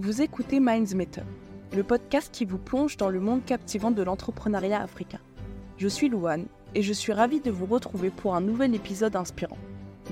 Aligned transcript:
Vous 0.00 0.22
écoutez 0.22 0.60
Minds 0.60 0.94
Matter, 0.94 1.24
le 1.76 1.82
podcast 1.82 2.28
qui 2.32 2.44
vous 2.44 2.56
plonge 2.56 2.96
dans 2.96 3.08
le 3.08 3.18
monde 3.18 3.44
captivant 3.44 3.90
de 3.90 4.04
l'entrepreneuriat 4.04 4.80
africain. 4.80 5.18
Je 5.76 5.88
suis 5.88 6.08
Louane 6.08 6.46
et 6.76 6.82
je 6.82 6.92
suis 6.92 7.12
ravie 7.12 7.40
de 7.40 7.50
vous 7.50 7.66
retrouver 7.66 8.10
pour 8.10 8.36
un 8.36 8.40
nouvel 8.40 8.76
épisode 8.76 9.16
inspirant. 9.16 9.58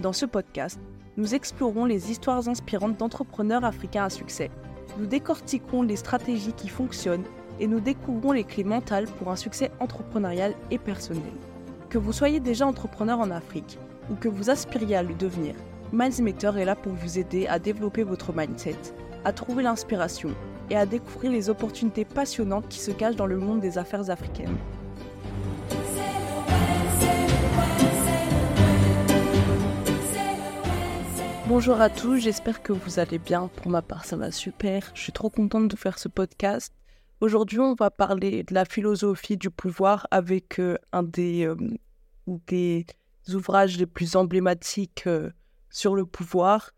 Dans 0.02 0.12
ce 0.12 0.26
podcast, 0.26 0.80
nous 1.16 1.36
explorons 1.36 1.84
les 1.84 2.10
histoires 2.10 2.48
inspirantes 2.48 2.96
d'entrepreneurs 2.96 3.64
africains 3.64 4.02
à 4.02 4.10
succès. 4.10 4.50
Nous 4.98 5.06
décortiquons 5.06 5.82
les 5.82 5.94
stratégies 5.94 6.52
qui 6.52 6.66
fonctionnent 6.66 7.22
et 7.60 7.68
nous 7.68 7.78
découvrons 7.78 8.32
les 8.32 8.42
clés 8.42 8.64
mentales 8.64 9.06
pour 9.06 9.30
un 9.30 9.36
succès 9.36 9.70
entrepreneurial 9.78 10.54
et 10.72 10.78
personnel. 10.78 11.22
Que 11.90 11.98
vous 11.98 12.12
soyez 12.12 12.40
déjà 12.40 12.66
entrepreneur 12.66 13.20
en 13.20 13.30
Afrique 13.30 13.78
ou 14.10 14.16
que 14.16 14.28
vous 14.28 14.50
aspiriez 14.50 14.96
à 14.96 15.04
le 15.04 15.14
devenir, 15.14 15.54
Matter 15.92 16.50
est 16.58 16.64
là 16.64 16.74
pour 16.74 16.92
vous 16.92 17.20
aider 17.20 17.46
à 17.46 17.60
développer 17.60 18.02
votre 18.02 18.36
mindset 18.36 18.74
à 19.26 19.32
trouver 19.32 19.64
l'inspiration 19.64 20.30
et 20.70 20.76
à 20.76 20.86
découvrir 20.86 21.32
les 21.32 21.50
opportunités 21.50 22.04
passionnantes 22.04 22.68
qui 22.68 22.78
se 22.78 22.92
cachent 22.92 23.16
dans 23.16 23.26
le 23.26 23.38
monde 23.38 23.58
des 23.58 23.76
affaires 23.76 24.08
africaines. 24.08 24.56
Bonjour 31.48 31.80
à 31.80 31.90
tous, 31.90 32.18
j'espère 32.18 32.62
que 32.62 32.72
vous 32.72 33.00
allez 33.00 33.18
bien. 33.18 33.48
Pour 33.48 33.68
ma 33.68 33.82
part, 33.82 34.04
ça 34.04 34.16
va 34.16 34.30
super. 34.30 34.92
Je 34.94 35.02
suis 35.02 35.12
trop 35.12 35.28
contente 35.28 35.66
de 35.66 35.76
faire 35.76 35.98
ce 35.98 36.08
podcast. 36.08 36.72
Aujourd'hui, 37.20 37.58
on 37.58 37.74
va 37.74 37.90
parler 37.90 38.44
de 38.44 38.54
la 38.54 38.64
philosophie 38.64 39.36
du 39.36 39.50
pouvoir 39.50 40.06
avec 40.12 40.60
euh, 40.60 40.78
un 40.92 41.02
des, 41.02 41.44
euh, 41.46 41.56
des 42.46 42.86
ouvrages 43.34 43.76
les 43.76 43.86
plus 43.86 44.14
emblématiques 44.14 45.08
euh, 45.08 45.30
sur 45.68 45.96
le 45.96 46.06
pouvoir, 46.06 46.70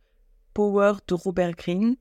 Power 0.55 0.95
de 1.09 1.13
Robert 1.13 1.53
Greene. 1.53 1.97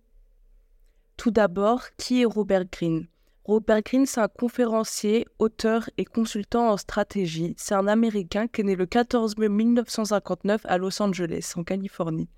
Tout 1.17 1.31
d'abord, 1.31 1.81
qui 1.97 2.21
est 2.21 2.25
Robert 2.25 2.65
Greene? 2.71 3.07
Robert 3.43 3.81
Greene, 3.81 4.05
c'est 4.05 4.21
un 4.21 4.27
conférencier, 4.27 5.25
auteur 5.39 5.89
et 5.97 6.05
consultant 6.05 6.69
en 6.69 6.77
stratégie. 6.77 7.55
C'est 7.57 7.73
un 7.73 7.87
Américain 7.87 8.47
qui 8.47 8.61
est 8.61 8.63
né 8.63 8.75
le 8.75 8.85
14 8.85 9.35
mai 9.37 9.49
1959 9.49 10.61
à 10.65 10.77
Los 10.77 11.01
Angeles, 11.01 11.53
en 11.55 11.63
Californie. 11.63 12.29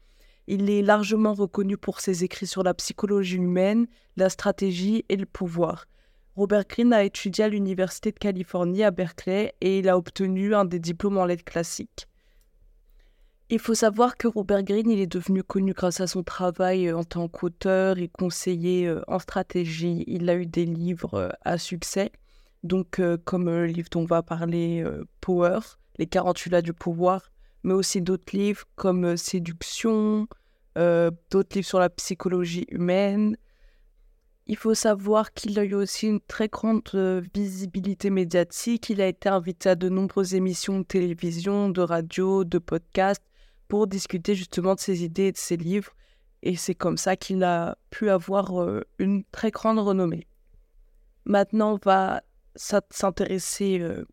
Il 0.48 0.70
est 0.70 0.82
largement 0.82 1.34
reconnu 1.34 1.76
pour 1.76 2.00
ses 2.00 2.24
écrits 2.24 2.48
sur 2.48 2.64
la 2.64 2.74
psychologie 2.74 3.36
humaine, 3.36 3.86
la 4.16 4.30
stratégie 4.30 5.04
et 5.10 5.18
le 5.18 5.26
pouvoir. 5.26 5.86
Robert 6.38 6.64
Greene 6.66 6.94
a 6.94 7.04
étudié 7.04 7.44
à 7.44 7.50
l'Université 7.50 8.14
de 8.14 8.18
Californie 8.18 8.84
à 8.84 8.92
Berkeley 8.92 9.54
et 9.60 9.80
il 9.80 9.90
a 9.90 9.98
obtenu 9.98 10.56
un 10.56 10.64
des 10.64 10.80
diplômes 10.80 11.18
en 11.18 11.26
lettres 11.26 11.44
classiques. 11.44 12.09
Il 13.52 13.58
faut 13.58 13.74
savoir 13.74 14.16
que 14.16 14.28
Robert 14.28 14.62
Greene, 14.62 14.92
il 14.92 15.00
est 15.00 15.12
devenu 15.12 15.42
connu 15.42 15.74
grâce 15.74 16.02
à 16.02 16.08
son 16.08 16.22
travail 16.22 16.88
euh, 16.88 16.98
en 17.00 17.04
tant 17.04 17.28
qu'auteur 17.28 17.98
et 17.98 18.08
conseiller 18.08 18.88
euh, 18.88 19.02
en 19.08 19.18
stratégie. 19.18 20.04
Il 20.06 20.30
a 20.30 20.36
eu 20.36 20.46
des 20.46 20.66
livres 20.66 21.16
euh, 21.16 21.30
à 21.42 21.58
succès, 21.58 22.12
donc 22.62 23.02
comme 23.26 23.46
le 23.46 23.66
livre 23.66 23.90
dont 23.90 24.02
on 24.02 24.06
va 24.06 24.22
parler, 24.22 24.86
Power, 25.22 25.60
les 25.98 26.06
48 26.06 26.50
lois 26.52 26.62
du 26.62 26.74
pouvoir, 26.74 27.32
mais 27.64 27.74
aussi 27.74 28.02
d'autres 28.02 28.38
livres 28.38 28.66
comme 28.76 29.16
Séduction, 29.16 30.28
d'autres 30.76 31.56
livres 31.56 31.68
sur 31.68 31.80
la 31.80 31.90
psychologie 31.90 32.66
humaine. 32.70 33.38
Il 34.46 34.58
faut 34.58 34.74
savoir 34.74 35.34
qu'il 35.34 35.58
a 35.58 35.64
eu 35.64 35.74
aussi 35.74 36.08
une 36.08 36.20
très 36.20 36.50
grande 36.50 36.84
visibilité 37.34 38.10
médiatique. 38.10 38.90
Il 38.90 39.00
a 39.00 39.08
été 39.08 39.30
invité 39.30 39.70
à 39.70 39.76
de 39.76 39.88
nombreuses 39.88 40.36
émissions 40.36 40.80
de 40.80 40.84
télévision, 40.84 41.70
de 41.70 41.82
radio, 41.82 42.44
de 42.44 42.58
podcasts 42.58 43.24
pour 43.70 43.88
discuter 43.88 44.36
justement 44.36 44.76
de 44.76 44.80
ses 44.82 45.06
idées 45.06 45.28
et 45.28 45.32
de 45.32 45.38
ses 45.38 45.56
livres. 45.56 45.94
Et 46.42 46.58
c'est 46.58 46.76
comme 46.76 46.98
ça 46.98 47.16
qu'il 47.16 47.44
a 47.44 47.78
pu 47.90 48.10
avoir 48.10 48.62
euh, 48.62 48.84
une 48.98 49.24
très 49.32 49.52
grande 49.52 49.80
renommée. 49.80 50.28
Maintenant, 51.26 51.74
on 51.74 51.80
va 51.86 52.24
s'intéresser 52.56 53.80
euh, 53.80 54.06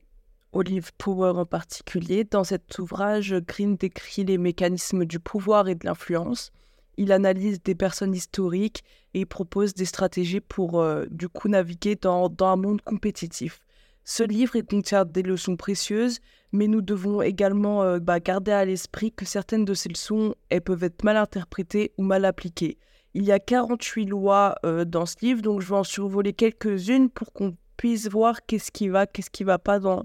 au 0.53 0.63
livre 0.63 0.91
Power 0.99 1.39
en 1.39 1.47
particulier. 1.47 2.25
Dans 2.25 2.45
cet 2.45 2.79
ouvrage, 2.79 3.35
Green 3.47 3.77
décrit 3.77 4.25
les 4.25 4.39
mécanismes 4.39 5.05
du 5.05 5.19
pouvoir 5.19 5.69
et 5.69 5.75
de 5.75 5.87
l'influence. 5.87 6.53
Il 6.99 7.13
analyse 7.13 7.63
des 7.63 7.75
personnes 7.75 8.15
historiques 8.15 8.85
et 9.15 9.25
propose 9.25 9.75
des 9.75 9.85
stratégies 9.85 10.41
pour 10.41 10.81
euh, 10.81 11.07
du 11.11 11.29
coup 11.29 11.49
naviguer 11.49 11.97
dans, 11.97 12.29
dans 12.29 12.49
un 12.49 12.57
monde 12.57 12.83
compétitif. 12.83 13.66
Ce 14.09 14.23
livre 14.23 14.61
contient 14.61 15.05
des 15.05 15.25
leçons 15.25 15.57
précieuses, 15.57 16.21
mais 16.53 16.69
nous 16.69 16.81
devons 16.81 17.23
également 17.23 17.83
euh, 17.83 17.99
bah, 17.99 18.21
garder 18.21 18.53
à 18.53 18.65
l'esprit 18.65 19.11
que 19.11 19.25
certaines 19.25 19.65
de 19.65 19.75
ces 19.75 19.89
leçons 19.89 20.37
elles 20.49 20.61
peuvent 20.61 20.85
être 20.85 21.03
mal 21.03 21.17
interprétées 21.17 21.93
ou 21.99 22.05
mal 22.05 22.25
appliquées. 22.25 22.79
Il 23.15 23.25
y 23.25 23.33
a 23.33 23.41
48 23.41 24.05
lois 24.05 24.55
euh, 24.65 24.85
dans 24.85 25.07
ce 25.07 25.17
livre, 25.23 25.43
donc 25.43 25.61
je 25.61 25.67
vais 25.67 25.75
en 25.75 25.83
survoler 25.83 26.33
quelques-unes 26.33 27.11
pour 27.11 27.33
qu'on 27.33 27.57
puisse 27.77 28.09
voir 28.09 28.47
qu'est-ce 28.47 28.71
qui 28.71 28.89
va, 28.89 29.09
qu'est-ce 29.09 29.29
qui 29.29 29.43
va 29.43 29.59
pas 29.59 29.81
dans, 29.81 30.05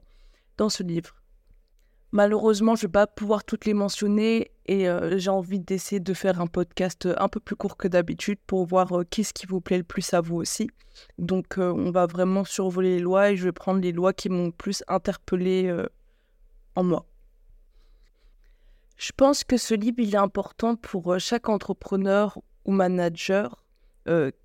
dans 0.57 0.69
ce 0.69 0.81
livre. 0.81 1.20
Malheureusement, 2.13 2.75
je 2.75 2.85
ne 2.85 2.87
vais 2.87 2.91
pas 2.91 3.07
pouvoir 3.07 3.45
toutes 3.45 3.63
les 3.63 3.73
mentionner 3.73 4.51
et 4.65 4.89
euh, 4.89 5.17
j'ai 5.17 5.29
envie 5.29 5.61
d'essayer 5.61 6.01
de 6.01 6.13
faire 6.13 6.41
un 6.41 6.47
podcast 6.47 7.07
un 7.17 7.29
peu 7.29 7.39
plus 7.39 7.55
court 7.55 7.77
que 7.77 7.87
d'habitude 7.87 8.37
pour 8.45 8.65
voir 8.65 8.91
euh, 8.91 9.05
qu'est-ce 9.09 9.33
qui 9.33 9.45
vous 9.45 9.61
plaît 9.61 9.77
le 9.77 9.85
plus 9.85 10.13
à 10.13 10.19
vous 10.19 10.35
aussi. 10.35 10.69
Donc, 11.17 11.57
euh, 11.57 11.71
on 11.71 11.89
va 11.89 12.07
vraiment 12.07 12.43
survoler 12.43 12.95
les 12.95 12.99
lois 12.99 13.31
et 13.31 13.37
je 13.37 13.45
vais 13.45 13.53
prendre 13.53 13.79
les 13.79 13.93
lois 13.93 14.11
qui 14.11 14.27
m'ont 14.27 14.47
le 14.47 14.51
plus 14.51 14.83
interpellé 14.89 15.73
en 16.75 16.83
moi. 16.83 17.05
Je 18.97 19.11
pense 19.15 19.45
que 19.45 19.55
ce 19.55 19.73
livre 19.73 19.99
il 19.99 20.13
est 20.13 20.17
important 20.17 20.75
pour 20.75 21.17
chaque 21.17 21.47
entrepreneur 21.47 22.37
ou 22.65 22.71
manager 22.71 23.63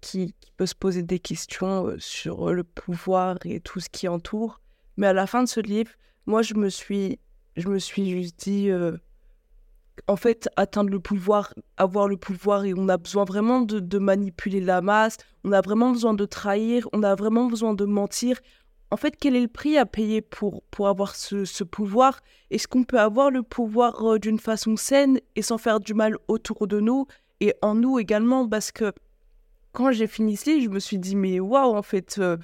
qui, 0.01 0.35
peut 0.57 0.67
se 0.67 0.75
poser 0.75 1.03
des 1.03 1.19
questions 1.19 1.95
sur 1.99 2.53
le 2.55 2.65
pouvoir 2.65 3.37
et 3.45 3.61
tout 3.61 3.81
ce 3.81 3.91
qui 3.91 4.09
entoure. 4.09 4.61
Mais 4.97 5.09
à 5.09 5.13
la 5.13 5.27
fin 5.27 5.43
de 5.43 5.49
ce 5.49 5.61
livre, 5.61 5.91
moi, 6.25 6.43
je 6.43 6.55
me 6.55 6.71
suis 6.71 7.19
je 7.57 7.69
me 7.69 7.79
suis 7.79 8.11
juste 8.11 8.39
dit, 8.41 8.71
euh, 8.71 8.97
en 10.09 10.17
fait, 10.17 10.49
atteindre 10.57 10.91
le 10.91 11.01
pouvoir, 11.01 11.55
avoir 11.77 12.09
le 12.09 12.17
pouvoir, 12.17 12.65
et 12.65 12.75
on 12.77 12.89
a 12.89 12.97
besoin 12.97 13.25
vraiment 13.25 13.61
de, 13.61 13.99
manipuler 13.99 14.61
la 14.61 14.81
masse, 14.81 15.17
on 15.45 15.53
a 15.53 15.61
vraiment 15.61 15.91
besoin 15.91 16.15
de 16.15 16.25
trahir, 16.25 16.89
on 16.93 17.03
a 17.03 17.15
vraiment 17.15 17.47
besoin 17.47 17.75
de 17.75 17.85
mentir. 17.85 18.41
En 18.91 18.97
fait, 18.97 19.17
quel 19.19 19.35
est 19.35 19.41
le 19.41 19.49
prix 19.49 19.79
à 19.79 19.87
payer 19.87 20.21
pour, 20.21 20.63
pour 20.71 20.89
avoir 20.89 21.17
ce, 21.17 21.65
pouvoir? 21.65 22.21
Est-ce 22.51 22.69
qu'on 22.69 22.85
peut 22.85 23.01
avoir 23.01 23.31
le 23.31 23.43
pouvoir 23.43 24.13
euh, 24.13 24.19
d'une 24.19 24.39
façon 24.39 24.77
saine 24.77 25.19
et 25.35 25.43
sans 25.43 25.59
faire 25.59 25.81
du 25.81 25.95
mal 25.95 26.17
autour 26.29 26.67
de 26.67 26.79
nous 26.79 27.07
et 27.41 27.55
en 27.63 27.75
nous 27.75 27.99
également? 27.99 28.49
Parce 28.49 28.71
que 28.71 28.93
quand 29.73 29.91
j'ai 29.91 30.07
fini 30.07 30.35
ici, 30.35 30.63
je 30.63 30.69
me 30.69 30.79
suis 30.79 30.99
dit, 30.99 31.17
mais 31.17 31.41
waouh, 31.41 31.75
en 31.75 31.83
fait, 31.83 32.17
euh, 32.19 32.37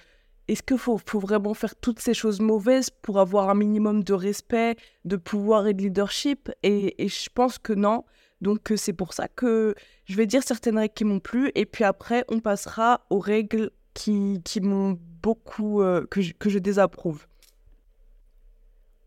est-ce 0.52 0.62
qu'il 0.62 0.76
faut, 0.76 1.00
vraiment 1.14 1.54
faire 1.54 1.74
toutes 1.74 1.98
ces 1.98 2.12
choses 2.12 2.40
mauvaises 2.40 2.90
pour 2.90 3.18
avoir 3.18 3.48
un 3.48 3.54
minimum 3.54 4.04
de 4.04 4.12
respect, 4.12 4.76
de 5.06 5.16
pouvoir 5.16 5.66
et 5.66 5.72
de 5.72 5.82
leadership? 5.82 6.50
Et, 6.62 6.94
je 7.08 7.28
pense 7.34 7.58
que 7.58 7.72
non. 7.72 8.04
Donc 8.42 8.72
euh, 8.72 8.76
c'est 8.76 8.92
pour 8.92 9.14
ça 9.14 9.28
que 9.28 9.74
je 10.04 10.16
vais 10.16 10.26
dire 10.26 10.42
certaines 10.42 10.76
règles 10.76 10.94
qui 10.94 11.04
m'ont 11.04 11.20
plu 11.20 11.52
et 11.54 11.64
puis 11.64 11.84
après 11.84 12.24
on 12.28 12.40
passera 12.40 13.06
aux 13.08 13.20
règles 13.20 13.70
qui, 13.94 14.42
m'ont 14.60 14.98
beaucoup, 15.22 15.80
euh, 15.80 16.04
que, 16.10 16.20
je, 16.20 16.58
désapprouve. 16.58 17.26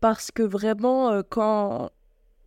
Parce 0.00 0.30
que 0.30 0.42
vraiment, 0.42 1.10
euh, 1.10 1.22
quand, 1.28 1.90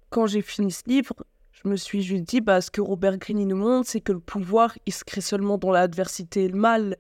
quand 0.09 0.25
j'ai 0.25 0.41
fini 0.41 0.71
ce 0.71 0.83
livre, 0.87 1.13
je 1.51 1.69
me 1.69 1.75
suis 1.75 2.01
juste 2.01 2.23
dit, 2.23 2.41
bah, 2.41 2.59
ce 2.59 2.71
que 2.71 2.81
Robert 2.81 3.17
Greene 3.17 3.47
nous 3.47 3.55
montre, 3.55 3.89
c'est 3.89 4.01
que 4.01 4.11
le 4.11 4.19
pouvoir, 4.19 4.77
il 4.85 4.93
se 4.93 5.03
crée 5.03 5.21
seulement 5.21 5.57
dans 5.57 5.71
l'adversité 5.71 6.45
et 6.45 6.47
le 6.49 6.57
mal. 6.57 6.97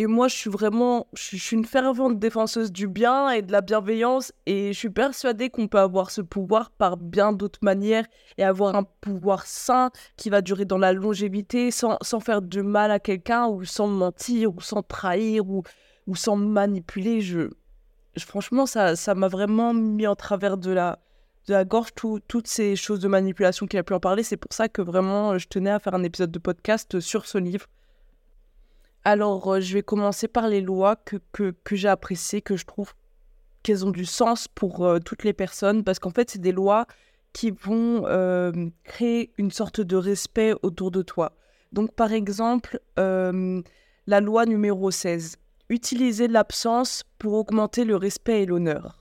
Et 0.00 0.06
moi, 0.06 0.28
je 0.28 0.36
suis 0.36 0.48
vraiment, 0.48 1.08
je 1.12 1.36
suis 1.36 1.56
une 1.56 1.64
fervente 1.64 2.20
défenseuse 2.20 2.70
du 2.70 2.86
bien 2.86 3.30
et 3.30 3.42
de 3.42 3.50
la 3.50 3.62
bienveillance. 3.62 4.32
Et 4.46 4.72
je 4.72 4.78
suis 4.78 4.90
persuadée 4.90 5.50
qu'on 5.50 5.66
peut 5.66 5.80
avoir 5.80 6.12
ce 6.12 6.20
pouvoir 6.20 6.70
par 6.70 6.96
bien 6.96 7.32
d'autres 7.32 7.58
manières 7.62 8.06
et 8.36 8.44
avoir 8.44 8.76
un 8.76 8.84
pouvoir 8.84 9.44
sain 9.44 9.90
qui 10.16 10.30
va 10.30 10.40
durer 10.40 10.66
dans 10.66 10.78
la 10.78 10.92
longévité 10.92 11.72
sans, 11.72 11.98
sans 12.00 12.20
faire 12.20 12.42
de 12.42 12.62
mal 12.62 12.92
à 12.92 13.00
quelqu'un 13.00 13.48
ou 13.48 13.64
sans 13.64 13.88
mentir 13.88 14.54
ou 14.54 14.60
sans 14.60 14.84
trahir 14.84 15.48
ou, 15.50 15.64
ou 16.06 16.14
sans 16.14 16.36
manipuler. 16.36 17.20
Je, 17.20 17.48
franchement, 18.20 18.66
ça 18.66 18.94
ça 18.94 19.16
m'a 19.16 19.26
vraiment 19.26 19.74
mis 19.74 20.06
en 20.06 20.14
travers 20.14 20.58
de 20.58 20.70
la, 20.70 21.00
de 21.48 21.54
la 21.54 21.64
gorge 21.64 21.90
toutes 22.28 22.46
ces 22.46 22.76
choses 22.76 23.00
de 23.00 23.08
manipulation 23.08 23.66
qu'il 23.66 23.80
a 23.80 23.82
pu 23.82 23.94
en 23.94 24.00
parler. 24.00 24.22
C'est 24.22 24.36
pour 24.36 24.52
ça 24.52 24.68
que 24.68 24.80
vraiment, 24.80 25.38
je 25.38 25.48
tenais 25.48 25.70
à 25.70 25.80
faire 25.80 25.94
un 25.96 26.04
épisode 26.04 26.30
de 26.30 26.38
podcast 26.38 27.00
sur 27.00 27.26
ce 27.26 27.38
livre 27.38 27.66
alors, 29.04 29.54
euh, 29.54 29.60
je 29.60 29.74
vais 29.74 29.82
commencer 29.82 30.28
par 30.28 30.48
les 30.48 30.60
lois 30.60 30.96
que, 30.96 31.16
que, 31.32 31.76
j'ai 31.76 31.88
appréciées, 31.88 32.42
que 32.42 32.56
je 32.56 32.66
trouve 32.66 32.94
qu'elles 33.62 33.86
ont 33.86 33.90
du 33.90 34.04
sens 34.04 34.48
pour 34.48 34.84
euh, 34.84 34.98
toutes 34.98 35.24
les 35.24 35.32
personnes, 35.32 35.84
parce 35.84 35.98
qu'en 35.98 36.10
fait, 36.10 36.30
c'est 36.30 36.40
des 36.40 36.52
lois 36.52 36.86
qui 37.32 37.50
vont 37.50 38.04
euh, 38.06 38.52
créer 38.84 39.32
une 39.38 39.50
sorte 39.50 39.80
de 39.80 39.96
respect 39.96 40.54
autour 40.62 40.90
de 40.90 41.02
toi. 41.02 41.32
Donc, 41.72 41.92
par 41.94 42.12
exemple, 42.12 42.80
la 42.96 44.20
loi 44.20 44.46
numéro 44.46 44.90
16, 44.90 45.36
utiliser 45.68 46.28
l'absence 46.28 47.04
pour 47.18 47.34
augmenter 47.34 47.84
le 47.84 47.96
respect 47.96 48.42
et 48.42 48.46
l'honneur. 48.46 48.98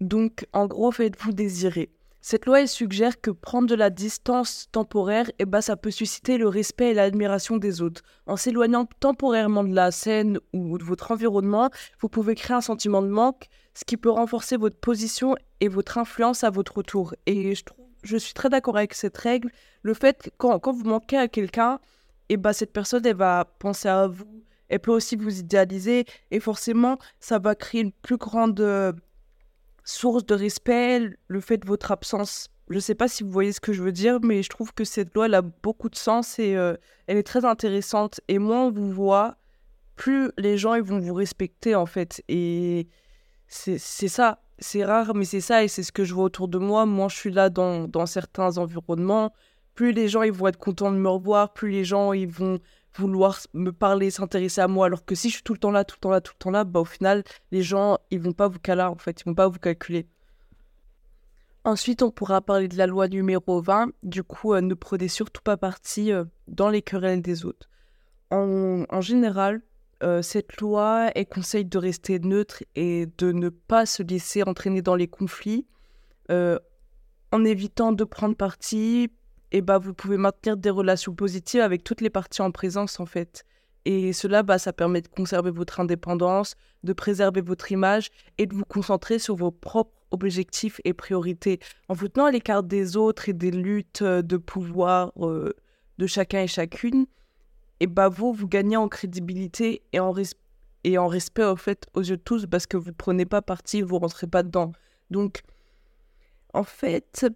Donc, 0.00 0.46
en 0.54 0.66
gros, 0.66 0.90
faites-vous 0.90 1.32
désirer. 1.32 1.90
Cette 2.28 2.46
loi 2.46 2.60
elle 2.60 2.66
suggère 2.68 3.20
que 3.20 3.30
prendre 3.30 3.68
de 3.68 3.76
la 3.76 3.88
distance 3.88 4.66
temporaire, 4.72 5.30
eh 5.38 5.44
ben, 5.44 5.60
ça 5.60 5.76
peut 5.76 5.92
susciter 5.92 6.38
le 6.38 6.48
respect 6.48 6.90
et 6.90 6.94
l'admiration 6.94 7.56
des 7.56 7.82
autres. 7.82 8.02
En 8.26 8.36
s'éloignant 8.36 8.88
temporairement 8.98 9.62
de 9.62 9.72
la 9.72 9.92
scène 9.92 10.40
ou 10.52 10.76
de 10.76 10.82
votre 10.82 11.12
environnement, 11.12 11.70
vous 12.00 12.08
pouvez 12.08 12.34
créer 12.34 12.56
un 12.56 12.60
sentiment 12.60 13.00
de 13.00 13.06
manque, 13.06 13.46
ce 13.74 13.84
qui 13.84 13.96
peut 13.96 14.10
renforcer 14.10 14.56
votre 14.56 14.76
position 14.76 15.36
et 15.60 15.68
votre 15.68 15.98
influence 15.98 16.42
à 16.42 16.50
votre 16.50 16.82
tour. 16.82 17.14
Et 17.26 17.54
je 18.02 18.16
suis 18.16 18.34
très 18.34 18.48
d'accord 18.48 18.76
avec 18.76 18.94
cette 18.94 19.18
règle. 19.18 19.52
Le 19.82 19.94
fait, 19.94 20.32
quand, 20.36 20.58
quand 20.58 20.72
vous 20.72 20.82
manquez 20.82 21.18
à 21.18 21.28
quelqu'un, 21.28 21.78
eh 22.28 22.36
ben, 22.36 22.52
cette 22.52 22.72
personne, 22.72 23.06
elle 23.06 23.14
va 23.14 23.44
penser 23.60 23.86
à 23.86 24.08
vous, 24.08 24.42
elle 24.68 24.80
peut 24.80 24.90
aussi 24.90 25.14
vous 25.14 25.38
idéaliser, 25.38 26.06
et 26.32 26.40
forcément, 26.40 26.98
ça 27.20 27.38
va 27.38 27.54
créer 27.54 27.82
une 27.82 27.92
plus 27.92 28.16
grande 28.16 28.58
euh, 28.58 28.92
source 29.86 30.26
de 30.26 30.34
respect, 30.34 31.10
le 31.28 31.40
fait 31.40 31.56
de 31.56 31.66
votre 31.66 31.92
absence. 31.92 32.48
Je 32.68 32.74
ne 32.74 32.80
sais 32.80 32.96
pas 32.96 33.06
si 33.08 33.22
vous 33.22 33.30
voyez 33.30 33.52
ce 33.52 33.60
que 33.60 33.72
je 33.72 33.82
veux 33.82 33.92
dire, 33.92 34.18
mais 34.20 34.42
je 34.42 34.48
trouve 34.48 34.74
que 34.74 34.84
cette 34.84 35.14
loi, 35.14 35.26
elle 35.26 35.34
a 35.34 35.42
beaucoup 35.42 35.88
de 35.88 35.94
sens 35.94 36.38
et 36.40 36.56
euh, 36.56 36.74
elle 37.06 37.16
est 37.16 37.22
très 37.22 37.44
intéressante. 37.44 38.20
Et 38.26 38.38
moins 38.38 38.64
on 38.64 38.70
vous 38.72 38.90
voit, 38.90 39.36
plus 39.94 40.30
les 40.36 40.58
gens 40.58 40.74
ils 40.74 40.82
vont 40.82 40.98
vous 40.98 41.14
respecter, 41.14 41.76
en 41.76 41.86
fait. 41.86 42.22
Et 42.28 42.88
c'est 43.46 43.78
ça. 43.78 44.42
C'est 44.58 44.84
rare, 44.84 45.14
mais 45.14 45.24
c'est 45.24 45.40
ça. 45.40 45.62
Et 45.62 45.68
c'est 45.68 45.84
ce 45.84 45.92
que 45.92 46.04
je 46.04 46.14
vois 46.14 46.24
autour 46.24 46.48
de 46.48 46.58
moi. 46.58 46.84
Moi, 46.84 47.08
je 47.08 47.16
suis 47.16 47.30
là 47.30 47.48
dans, 47.48 47.86
dans 47.86 48.06
certains 48.06 48.58
environnements. 48.58 49.32
Plus 49.74 49.92
les 49.92 50.08
gens 50.08 50.22
ils 50.22 50.32
vont 50.32 50.48
être 50.48 50.58
contents 50.58 50.90
de 50.90 50.96
me 50.96 51.08
revoir, 51.08 51.52
plus 51.52 51.70
les 51.70 51.84
gens 51.84 52.14
ils 52.14 52.26
vont 52.26 52.58
vouloir 52.98 53.38
me 53.54 53.70
parler, 53.70 54.10
s'intéresser 54.10 54.60
à 54.60 54.68
moi. 54.68 54.86
Alors 54.86 55.04
que 55.04 55.14
si 55.14 55.28
je 55.28 55.34
suis 55.34 55.42
tout 55.42 55.52
le 55.52 55.58
temps 55.58 55.70
là, 55.70 55.84
tout 55.84 55.96
le 55.96 56.00
temps 56.00 56.10
là, 56.10 56.20
tout 56.20 56.32
le 56.34 56.38
temps 56.38 56.50
là, 56.50 56.64
bah, 56.64 56.80
au 56.80 56.84
final, 56.84 57.24
les 57.52 57.62
gens, 57.62 57.98
ils 58.10 58.20
vont 58.20 58.32
pas 58.32 58.48
vous 58.48 58.58
caler, 58.58 58.82
en 58.82 58.96
fait, 58.96 59.20
ils 59.20 59.24
vont 59.24 59.34
pas 59.34 59.48
vous 59.48 59.58
calculer. 59.58 60.06
Ensuite, 61.66 62.02
on 62.02 62.12
pourra 62.12 62.40
parler 62.42 62.68
de 62.68 62.76
la 62.76 62.86
loi 62.86 63.08
numéro 63.08 63.60
20. 63.60 63.90
Du 64.04 64.22
coup, 64.22 64.54
euh, 64.54 64.60
ne 64.60 64.74
prenez 64.74 65.08
surtout 65.08 65.42
pas 65.42 65.56
parti 65.56 66.12
euh, 66.12 66.24
dans 66.46 66.68
les 66.68 66.80
querelles 66.80 67.22
des 67.22 67.44
autres. 67.44 67.68
En, 68.30 69.00
général, 69.00 69.62
euh, 70.04 70.22
cette 70.22 70.60
loi, 70.60 71.10
elle 71.16 71.26
conseille 71.26 71.64
de 71.64 71.78
rester 71.78 72.20
neutre 72.20 72.62
et 72.76 73.06
de 73.18 73.32
ne 73.32 73.48
pas 73.48 73.84
se 73.84 74.04
laisser 74.04 74.44
entraîner 74.44 74.80
dans 74.80 74.94
les 74.94 75.08
conflits 75.08 75.66
en 77.32 77.44
évitant 77.44 77.92
de 77.92 78.04
prendre 78.04 78.36
parti 78.36 79.10
et 79.56 79.62
bah, 79.62 79.78
vous 79.78 79.94
pouvez 79.94 80.18
maintenir 80.18 80.58
des 80.58 80.68
relations 80.68 81.14
positives 81.14 81.62
avec 81.62 81.82
toutes 81.82 82.02
les 82.02 82.10
parties 82.10 82.42
en 82.42 82.50
présence 82.50 83.00
en 83.00 83.06
fait. 83.06 83.42
Et 83.86 84.12
cela, 84.12 84.42
bah, 84.42 84.58
ça 84.58 84.74
permet 84.74 85.00
de 85.00 85.08
conserver 85.08 85.50
votre 85.50 85.80
indépendance, 85.80 86.56
de 86.82 86.92
préserver 86.92 87.40
votre 87.40 87.72
image 87.72 88.10
et 88.36 88.44
de 88.44 88.54
vous 88.54 88.66
concentrer 88.66 89.18
sur 89.18 89.34
vos 89.34 89.50
propres 89.50 89.96
objectifs 90.10 90.78
et 90.84 90.92
priorités. 90.92 91.58
En 91.88 91.94
vous 91.94 92.08
tenant 92.08 92.26
à 92.26 92.32
l'écart 92.32 92.64
des 92.64 92.98
autres 92.98 93.30
et 93.30 93.32
des 93.32 93.50
luttes 93.50 94.02
euh, 94.02 94.20
de 94.20 94.36
pouvoir 94.36 95.12
euh, 95.24 95.54
de 95.96 96.06
chacun 96.06 96.42
et 96.42 96.48
chacune, 96.48 97.06
et 97.80 97.86
bah 97.86 98.10
vous, 98.10 98.34
vous 98.34 98.48
gagnez 98.48 98.76
en 98.76 98.88
crédibilité 98.88 99.80
et 99.94 100.00
en, 100.00 100.12
et 100.84 100.98
en 100.98 101.06
respect 101.06 101.44
en 101.44 101.56
fait 101.56 101.86
aux 101.94 102.02
yeux 102.02 102.18
de 102.18 102.22
tous 102.22 102.44
parce 102.44 102.66
que 102.66 102.76
vous 102.76 102.90
ne 102.90 102.94
prenez 102.94 103.24
pas 103.24 103.40
parti, 103.40 103.80
vous 103.80 103.98
rentrez 103.98 104.26
pas 104.26 104.42
dedans. 104.42 104.72
Donc, 105.08 105.40
en 106.52 106.64
fait, 106.64 107.26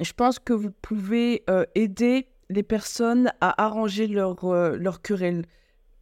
je 0.00 0.12
pense 0.12 0.38
que 0.38 0.52
vous 0.52 0.70
pouvez 0.82 1.42
euh, 1.48 1.64
aider 1.74 2.26
les 2.48 2.62
personnes 2.62 3.30
à 3.40 3.64
arranger 3.64 4.06
leur, 4.06 4.44
euh, 4.44 4.76
leur 4.76 5.02
querelle. 5.02 5.44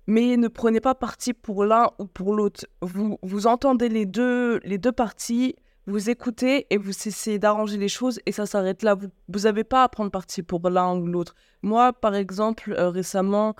Mais 0.06 0.36
ne 0.36 0.48
prenez 0.48 0.80
pas 0.80 0.94
parti 0.94 1.32
pour 1.32 1.64
l'un 1.64 1.90
ou 1.98 2.06
pour 2.06 2.34
l'autre. 2.34 2.66
Vous, 2.82 3.18
vous 3.22 3.46
entendez 3.46 3.88
les 3.88 4.04
deux, 4.04 4.58
les 4.64 4.76
deux 4.76 4.92
parties, 4.92 5.56
vous 5.86 6.10
écoutez 6.10 6.66
et 6.70 6.76
vous 6.76 6.90
essayez 6.90 7.38
d'arranger 7.38 7.78
les 7.78 7.88
choses 7.88 8.20
et 8.26 8.32
ça 8.32 8.44
s'arrête 8.44 8.82
là. 8.82 8.96
Vous 9.28 9.40
n'avez 9.40 9.64
pas 9.64 9.82
à 9.82 9.88
prendre 9.88 10.10
parti 10.10 10.42
pour 10.42 10.68
l'un 10.68 10.96
ou 10.96 11.06
l'autre. 11.06 11.34
Moi, 11.62 11.92
par 11.94 12.14
exemple, 12.14 12.74
euh, 12.76 12.90
récemment, 12.90 13.54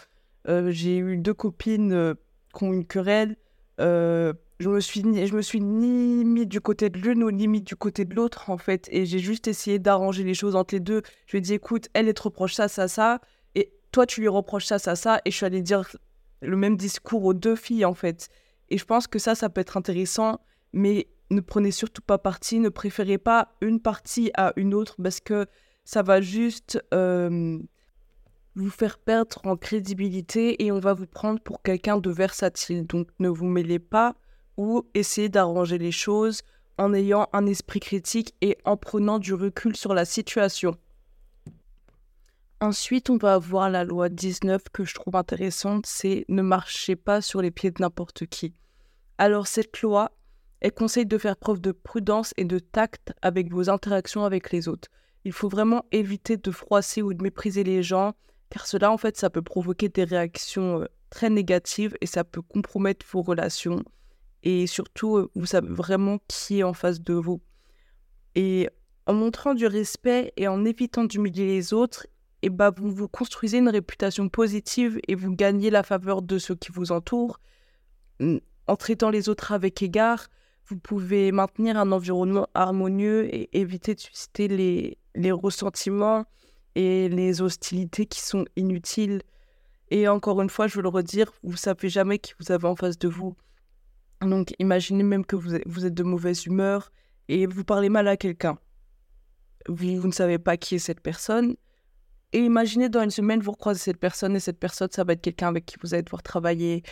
j'ai 0.46 0.98
eu 0.98 1.16
deux 1.16 1.32
copines 1.32 2.14
qui 2.54 2.64
ont 2.64 2.74
une 2.74 2.84
querelle 2.84 3.36
je 4.60 4.68
me 4.68 4.80
suis 4.80 5.02
je 5.02 5.34
me 5.34 5.42
suis 5.42 5.60
ni 5.60 6.24
mis 6.24 6.46
du 6.46 6.60
côté 6.60 6.88
de 6.88 6.98
l'une 6.98 7.24
ou 7.24 7.30
ni 7.30 7.48
mis 7.48 7.60
du 7.60 7.74
côté 7.76 8.04
de 8.04 8.14
l'autre 8.14 8.50
en 8.50 8.58
fait. 8.58 8.88
Et 8.90 9.04
j'ai 9.04 9.18
juste 9.18 9.48
essayé 9.48 9.78
d'arranger 9.78 10.22
les 10.22 10.34
choses 10.34 10.54
entre 10.54 10.74
les 10.74 10.80
deux. 10.80 11.02
Je 11.26 11.32
lui 11.32 11.38
ai 11.38 11.40
dit 11.40 11.54
écoute 11.54 11.88
elle 11.92 12.08
est 12.08 12.14
te 12.14 12.22
reproche 12.22 12.54
ça 12.54 12.68
ça 12.68 12.86
ça. 12.86 13.20
Et 13.54 13.72
toi 13.90 14.06
tu 14.06 14.20
lui 14.20 14.28
reproches 14.28 14.66
ça 14.66 14.78
ça 14.78 14.94
ça. 14.94 15.20
Et 15.24 15.30
je 15.30 15.36
suis 15.36 15.46
allée 15.46 15.62
dire 15.62 15.84
le 16.40 16.56
même 16.56 16.76
discours 16.76 17.24
aux 17.24 17.34
deux 17.34 17.56
filles 17.56 17.84
en 17.84 17.94
fait. 17.94 18.28
Et 18.70 18.78
je 18.78 18.84
pense 18.84 19.06
que 19.06 19.18
ça 19.18 19.34
ça 19.34 19.48
peut 19.48 19.60
être 19.60 19.76
intéressant 19.76 20.40
mais 20.72 21.08
ne 21.30 21.40
prenez 21.40 21.72
surtout 21.72 22.02
pas 22.02 22.18
parti. 22.18 22.60
Ne 22.60 22.68
préférez 22.68 23.18
pas 23.18 23.56
une 23.60 23.80
partie 23.80 24.30
à 24.34 24.52
une 24.56 24.72
autre 24.72 24.96
parce 25.02 25.20
que 25.20 25.46
ça 25.84 26.02
va 26.02 26.20
juste 26.20 26.80
vous 28.56 28.70
faire 28.70 28.98
perdre 28.98 29.40
en 29.44 29.56
crédibilité 29.56 30.64
et 30.64 30.70
on 30.70 30.78
va 30.78 30.94
vous 30.94 31.06
prendre 31.06 31.40
pour 31.40 31.60
quelqu'un 31.60 31.98
de 31.98 32.10
versatile. 32.10 32.86
Donc 32.86 33.08
ne 33.18 33.28
vous 33.28 33.46
mêlez 33.46 33.80
pas 33.80 34.14
ou 34.56 34.86
essayer 34.94 35.28
d'arranger 35.28 35.78
les 35.78 35.92
choses 35.92 36.42
en 36.78 36.92
ayant 36.92 37.28
un 37.32 37.46
esprit 37.46 37.80
critique 37.80 38.34
et 38.40 38.58
en 38.64 38.76
prenant 38.76 39.18
du 39.18 39.34
recul 39.34 39.76
sur 39.76 39.94
la 39.94 40.04
situation. 40.04 40.76
Ensuite, 42.60 43.10
on 43.10 43.16
va 43.16 43.34
avoir 43.34 43.68
la 43.68 43.84
loi 43.84 44.08
19 44.08 44.62
que 44.72 44.84
je 44.84 44.94
trouve 44.94 45.16
intéressante, 45.16 45.86
c'est 45.86 46.24
ne 46.28 46.42
marchez 46.42 46.96
pas 46.96 47.20
sur 47.20 47.42
les 47.42 47.50
pieds 47.50 47.70
de 47.70 47.80
n'importe 47.80 48.26
qui. 48.26 48.54
Alors 49.18 49.46
cette 49.46 49.80
loi, 49.82 50.12
elle 50.60 50.72
conseille 50.72 51.06
de 51.06 51.18
faire 51.18 51.36
preuve 51.36 51.60
de 51.60 51.72
prudence 51.72 52.32
et 52.36 52.44
de 52.44 52.58
tact 52.58 53.12
avec 53.22 53.52
vos 53.52 53.68
interactions 53.68 54.24
avec 54.24 54.50
les 54.50 54.66
autres. 54.66 54.88
Il 55.24 55.32
faut 55.32 55.48
vraiment 55.48 55.84
éviter 55.92 56.36
de 56.36 56.50
froisser 56.50 57.02
ou 57.02 57.12
de 57.12 57.22
mépriser 57.22 57.64
les 57.64 57.82
gens, 57.82 58.14
car 58.50 58.66
cela 58.66 58.90
en 58.90 58.96
fait 58.96 59.16
ça 59.16 59.30
peut 59.30 59.42
provoquer 59.42 59.88
des 59.88 60.04
réactions 60.04 60.80
euh, 60.80 60.86
très 61.10 61.30
négatives 61.30 61.96
et 62.00 62.06
ça 62.06 62.24
peut 62.24 62.42
compromettre 62.42 63.06
vos 63.10 63.22
relations 63.22 63.82
et 64.44 64.66
surtout, 64.66 65.16
euh, 65.16 65.30
vous 65.34 65.46
savez 65.46 65.68
vraiment 65.68 66.18
qui 66.28 66.60
est 66.60 66.62
en 66.62 66.74
face 66.74 67.00
de 67.00 67.14
vous. 67.14 67.40
Et 68.34 68.68
en 69.06 69.14
montrant 69.14 69.54
du 69.54 69.66
respect 69.66 70.32
et 70.36 70.46
en 70.48 70.64
évitant 70.64 71.04
d'humilier 71.04 71.46
les 71.46 71.72
autres, 71.72 72.06
et 72.42 72.48
eh 72.48 72.50
bah, 72.50 72.70
vous 72.76 72.90
vous 72.90 73.08
construisez 73.08 73.56
une 73.56 73.70
réputation 73.70 74.28
positive 74.28 75.00
et 75.08 75.14
vous 75.14 75.34
gagnez 75.34 75.70
la 75.70 75.82
faveur 75.82 76.20
de 76.20 76.36
ceux 76.36 76.54
qui 76.54 76.72
vous 76.72 76.92
entourent. 76.92 77.40
En 78.20 78.76
traitant 78.76 79.08
les 79.08 79.30
autres 79.30 79.52
avec 79.52 79.82
égard, 79.82 80.28
vous 80.66 80.76
pouvez 80.76 81.32
maintenir 81.32 81.78
un 81.78 81.90
environnement 81.90 82.46
harmonieux 82.52 83.34
et 83.34 83.48
éviter 83.58 83.94
de 83.94 84.00
susciter 84.00 84.48
les, 84.48 84.98
les 85.14 85.32
ressentiments 85.32 86.26
et 86.74 87.08
les 87.08 87.40
hostilités 87.40 88.04
qui 88.04 88.20
sont 88.20 88.44
inutiles. 88.56 89.22
Et 89.90 90.06
encore 90.06 90.42
une 90.42 90.50
fois, 90.50 90.66
je 90.66 90.76
veux 90.76 90.82
le 90.82 90.88
redire, 90.90 91.32
vous 91.42 91.56
savez 91.56 91.88
jamais 91.88 92.18
qui 92.18 92.34
vous 92.38 92.52
avez 92.52 92.66
en 92.66 92.76
face 92.76 92.98
de 92.98 93.08
vous. 93.08 93.36
Donc 94.20 94.54
imaginez 94.58 95.02
même 95.02 95.24
que 95.24 95.36
vous 95.36 95.54
êtes, 95.54 95.94
de 95.94 96.02
mauvaise 96.02 96.46
humeur 96.46 96.90
et 97.28 97.46
vous 97.46 97.64
parlez 97.64 97.88
mal 97.88 98.08
à 98.08 98.16
quelqu'un. 98.16 98.58
Vous, 99.68 100.06
ne 100.06 100.12
savez 100.12 100.38
pas 100.38 100.56
qui 100.56 100.74
est 100.76 100.78
cette 100.78 101.00
personne. 101.00 101.56
Et 102.32 102.40
imaginez 102.40 102.88
dans 102.88 103.02
une 103.02 103.10
semaine, 103.10 103.40
vous 103.40 103.52
croisez 103.52 103.80
cette 103.80 103.98
personne 103.98 104.34
et 104.36 104.40
cette 104.40 104.58
personne, 104.58 104.88
ça 104.90 105.04
va 105.04 105.12
être 105.12 105.22
quelqu'un 105.22 105.48
avec 105.48 105.66
qui 105.66 105.76
vous 105.80 105.94
allez 105.94 106.02
devoir 106.02 106.22
travailler. 106.22 106.82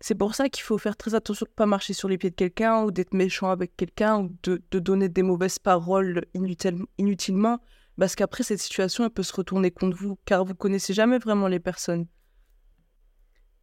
C'est 0.00 0.14
pour 0.14 0.34
ça 0.34 0.48
qu'il 0.48 0.62
faut 0.62 0.78
faire 0.78 0.96
très 0.96 1.14
attention 1.14 1.44
de 1.44 1.50
ne 1.50 1.54
pas 1.54 1.66
marcher 1.66 1.94
sur 1.94 2.08
les 2.08 2.18
pieds 2.18 2.30
de 2.30 2.34
quelqu'un 2.34 2.82
ou 2.82 2.90
d'être 2.90 3.14
méchant 3.14 3.50
avec 3.50 3.76
quelqu'un 3.76 4.20
ou 4.20 4.36
de, 4.42 4.78
donner 4.78 5.08
des 5.08 5.22
mauvaises 5.22 5.58
paroles 5.58 6.26
inutilement. 6.98 7.58
Parce 7.98 8.14
qu'après, 8.14 8.42
cette 8.44 8.60
situation, 8.60 9.04
elle 9.04 9.10
peut 9.10 9.22
se 9.22 9.32
retourner 9.32 9.70
contre 9.70 9.96
vous 9.96 10.18
car 10.26 10.44
vous 10.44 10.54
connaissez 10.54 10.92
jamais 10.92 11.18
vraiment 11.18 11.48
les 11.48 11.60
personnes 11.60 12.06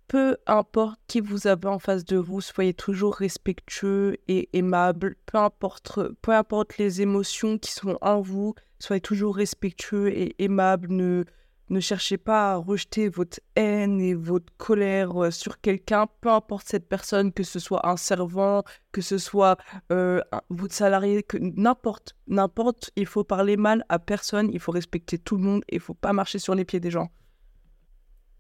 peu 0.08 0.38
importe 0.46 1.00
qui 1.08 1.20
vous 1.20 1.48
avez 1.48 1.68
en 1.68 1.80
face 1.80 2.06
de 2.06 2.18
vous, 2.18 2.42
soyez 2.42 2.74
toujours 2.74 3.16
respectueux 3.16 4.18
et 4.28 4.50
aimable. 4.54 5.16
Peu 5.26 5.38
importe, 5.38 6.00
peu 6.22 6.32
importe 6.32 6.78
les 6.78 7.02
émotions 7.02 7.58
qui 7.58 7.72
sont 7.72 7.98
en 8.02 8.22
vous, 8.22 8.54
soyez 8.80 9.02
toujours 9.02 9.36
respectueux 9.36 10.10
et 10.10 10.36
aimable. 10.44 10.88
Ne, 10.92 11.24
ne 11.70 11.80
cherchez 11.80 12.18
pas 12.18 12.54
à 12.54 12.56
rejeter 12.56 13.10
votre 13.10 13.40
haine 13.56 14.00
et 14.02 14.14
votre 14.14 14.52
colère 14.58 15.24
euh, 15.24 15.32
sur 15.32 15.60
quelqu'un, 15.62 16.08
peu 16.22 16.30
importe 16.30 16.68
cette 16.68 16.88
personne, 16.88 17.32
que 17.32 17.44
ce 17.44 17.60
soit 17.60 17.88
un 17.88 17.98
servant, 17.98 18.64
que 18.92 19.02
ce 19.02 19.18
soit 19.18 19.58
euh, 19.92 20.22
votre 20.50 20.74
salarié, 20.74 21.24
que 21.24 21.38
n'importe, 21.38 22.16
n'importe, 22.28 22.92
il 22.96 23.06
faut 23.06 23.24
parler 23.24 23.58
mal 23.58 23.86
à 23.90 24.00
personne, 24.00 24.50
il 24.54 24.60
faut 24.60 24.72
respecter 24.72 25.18
tout 25.18 25.38
le 25.38 25.44
monde, 25.44 25.64
il 25.70 25.80
faut 25.80 25.94
pas 25.94 26.14
marcher 26.14 26.40
sur 26.40 26.54
les 26.56 26.66
pieds 26.66 26.80
des 26.80 26.92
gens. 26.92 27.10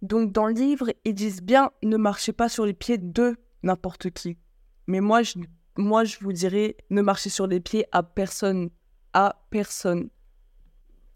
Donc 0.03 0.31
dans 0.31 0.45
le 0.45 0.53
livre, 0.53 0.91
ils 1.03 1.15
disent 1.15 1.41
bien 1.41 1.71
ne 1.81 1.97
marchez 1.97 2.33
pas 2.33 2.49
sur 2.49 2.65
les 2.65 2.73
pieds 2.73 2.99
de 2.99 3.35
n'importe 3.63 4.11
qui. 4.11 4.37
Mais 4.85 4.99
moi 4.99 5.23
je, 5.23 5.39
moi, 5.77 6.03
je 6.03 6.17
vous 6.21 6.33
dirais 6.33 6.77
ne 6.91 7.01
marchez 7.01 7.29
sur 7.29 7.47
les 7.47 7.59
pieds 7.59 7.85
à 7.91 8.03
personne. 8.03 8.69
À 9.13 9.43
personne. 9.49 10.09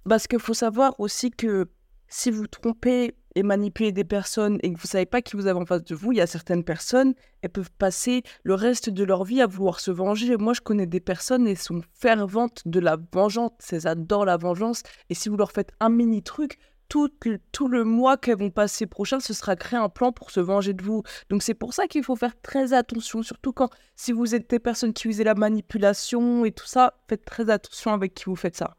Parce 0.08 0.28
qu'il 0.28 0.40
faut 0.40 0.54
savoir 0.54 1.00
aussi 1.00 1.32
que 1.32 1.68
si 2.08 2.32
vous 2.32 2.48
trompez 2.48 3.16
et 3.36 3.44
manipuler 3.44 3.92
des 3.92 4.04
personnes 4.04 4.58
et 4.64 4.74
que 4.74 4.80
vous 4.80 4.88
savez 4.88 5.06
pas 5.06 5.22
qui 5.22 5.36
vous 5.36 5.46
avez 5.46 5.60
en 5.60 5.66
face 5.66 5.84
de 5.84 5.94
vous, 5.94 6.12
il 6.12 6.18
y 6.18 6.22
a 6.22 6.28
certaines 6.28 6.64
personnes, 6.64 7.14
elles 7.42 7.52
peuvent 7.52 7.72
passer 7.78 8.24
le 8.44 8.56
reste 8.56 8.90
de 8.90 9.04
leur 9.04 9.26
vie 9.26 9.42
à 9.42 9.48
vouloir 9.48 9.80
se 9.80 9.92
venger. 9.92 10.38
Moi, 10.38 10.54
je 10.54 10.62
connais 10.62 10.88
des 10.88 11.00
personnes, 11.00 11.48
elles 11.48 11.58
sont 11.58 11.82
ferventes 11.94 12.64
de 12.66 12.80
la 12.80 12.98
vengeance, 13.12 13.52
elles 13.72 13.88
adorent 13.88 14.26
la 14.26 14.38
vengeance. 14.38 14.82
Et 15.10 15.14
si 15.14 15.30
vous 15.30 15.38
leur 15.38 15.52
faites 15.52 15.72
un 15.80 15.90
mini 15.90 16.24
truc, 16.24 16.58
tout, 16.90 17.10
tout 17.52 17.68
le 17.68 17.84
mois 17.84 18.18
qu'elles 18.18 18.38
vont 18.38 18.50
passer 18.50 18.86
prochain, 18.86 19.20
ce 19.20 19.34
sera 19.34 19.56
créer 19.56 19.80
un 19.80 19.90
plan 19.90 20.12
pour 20.12 20.32
se 20.32 20.40
venger 20.40 20.74
de 20.74 20.84
vous. 20.84 21.04
Donc 21.30 21.44
c'est 21.44 21.54
pour 21.54 21.74
ça 21.74 21.88
qu'il 21.88 22.04
faut 22.04 22.16
faire 22.16 22.40
très 22.42 22.74
attention, 22.74 23.24
surtout 23.24 23.54
quand 23.54 23.70
si 23.96 24.12
vous 24.12 24.36
êtes 24.36 24.50
des 24.50 24.60
personnes 24.60 24.94
qui 24.94 25.08
usent 25.08 25.22
la 25.22 25.36
manipulation 25.36 26.46
et 26.46 26.52
tout 26.52 26.68
ça, 26.68 26.94
faites 27.08 27.26
très 27.26 27.50
attention 27.50 27.94
avec 27.94 28.14
qui 28.14 28.26
vous 28.26 28.36
faites 28.36 28.58
ça. 28.58 28.78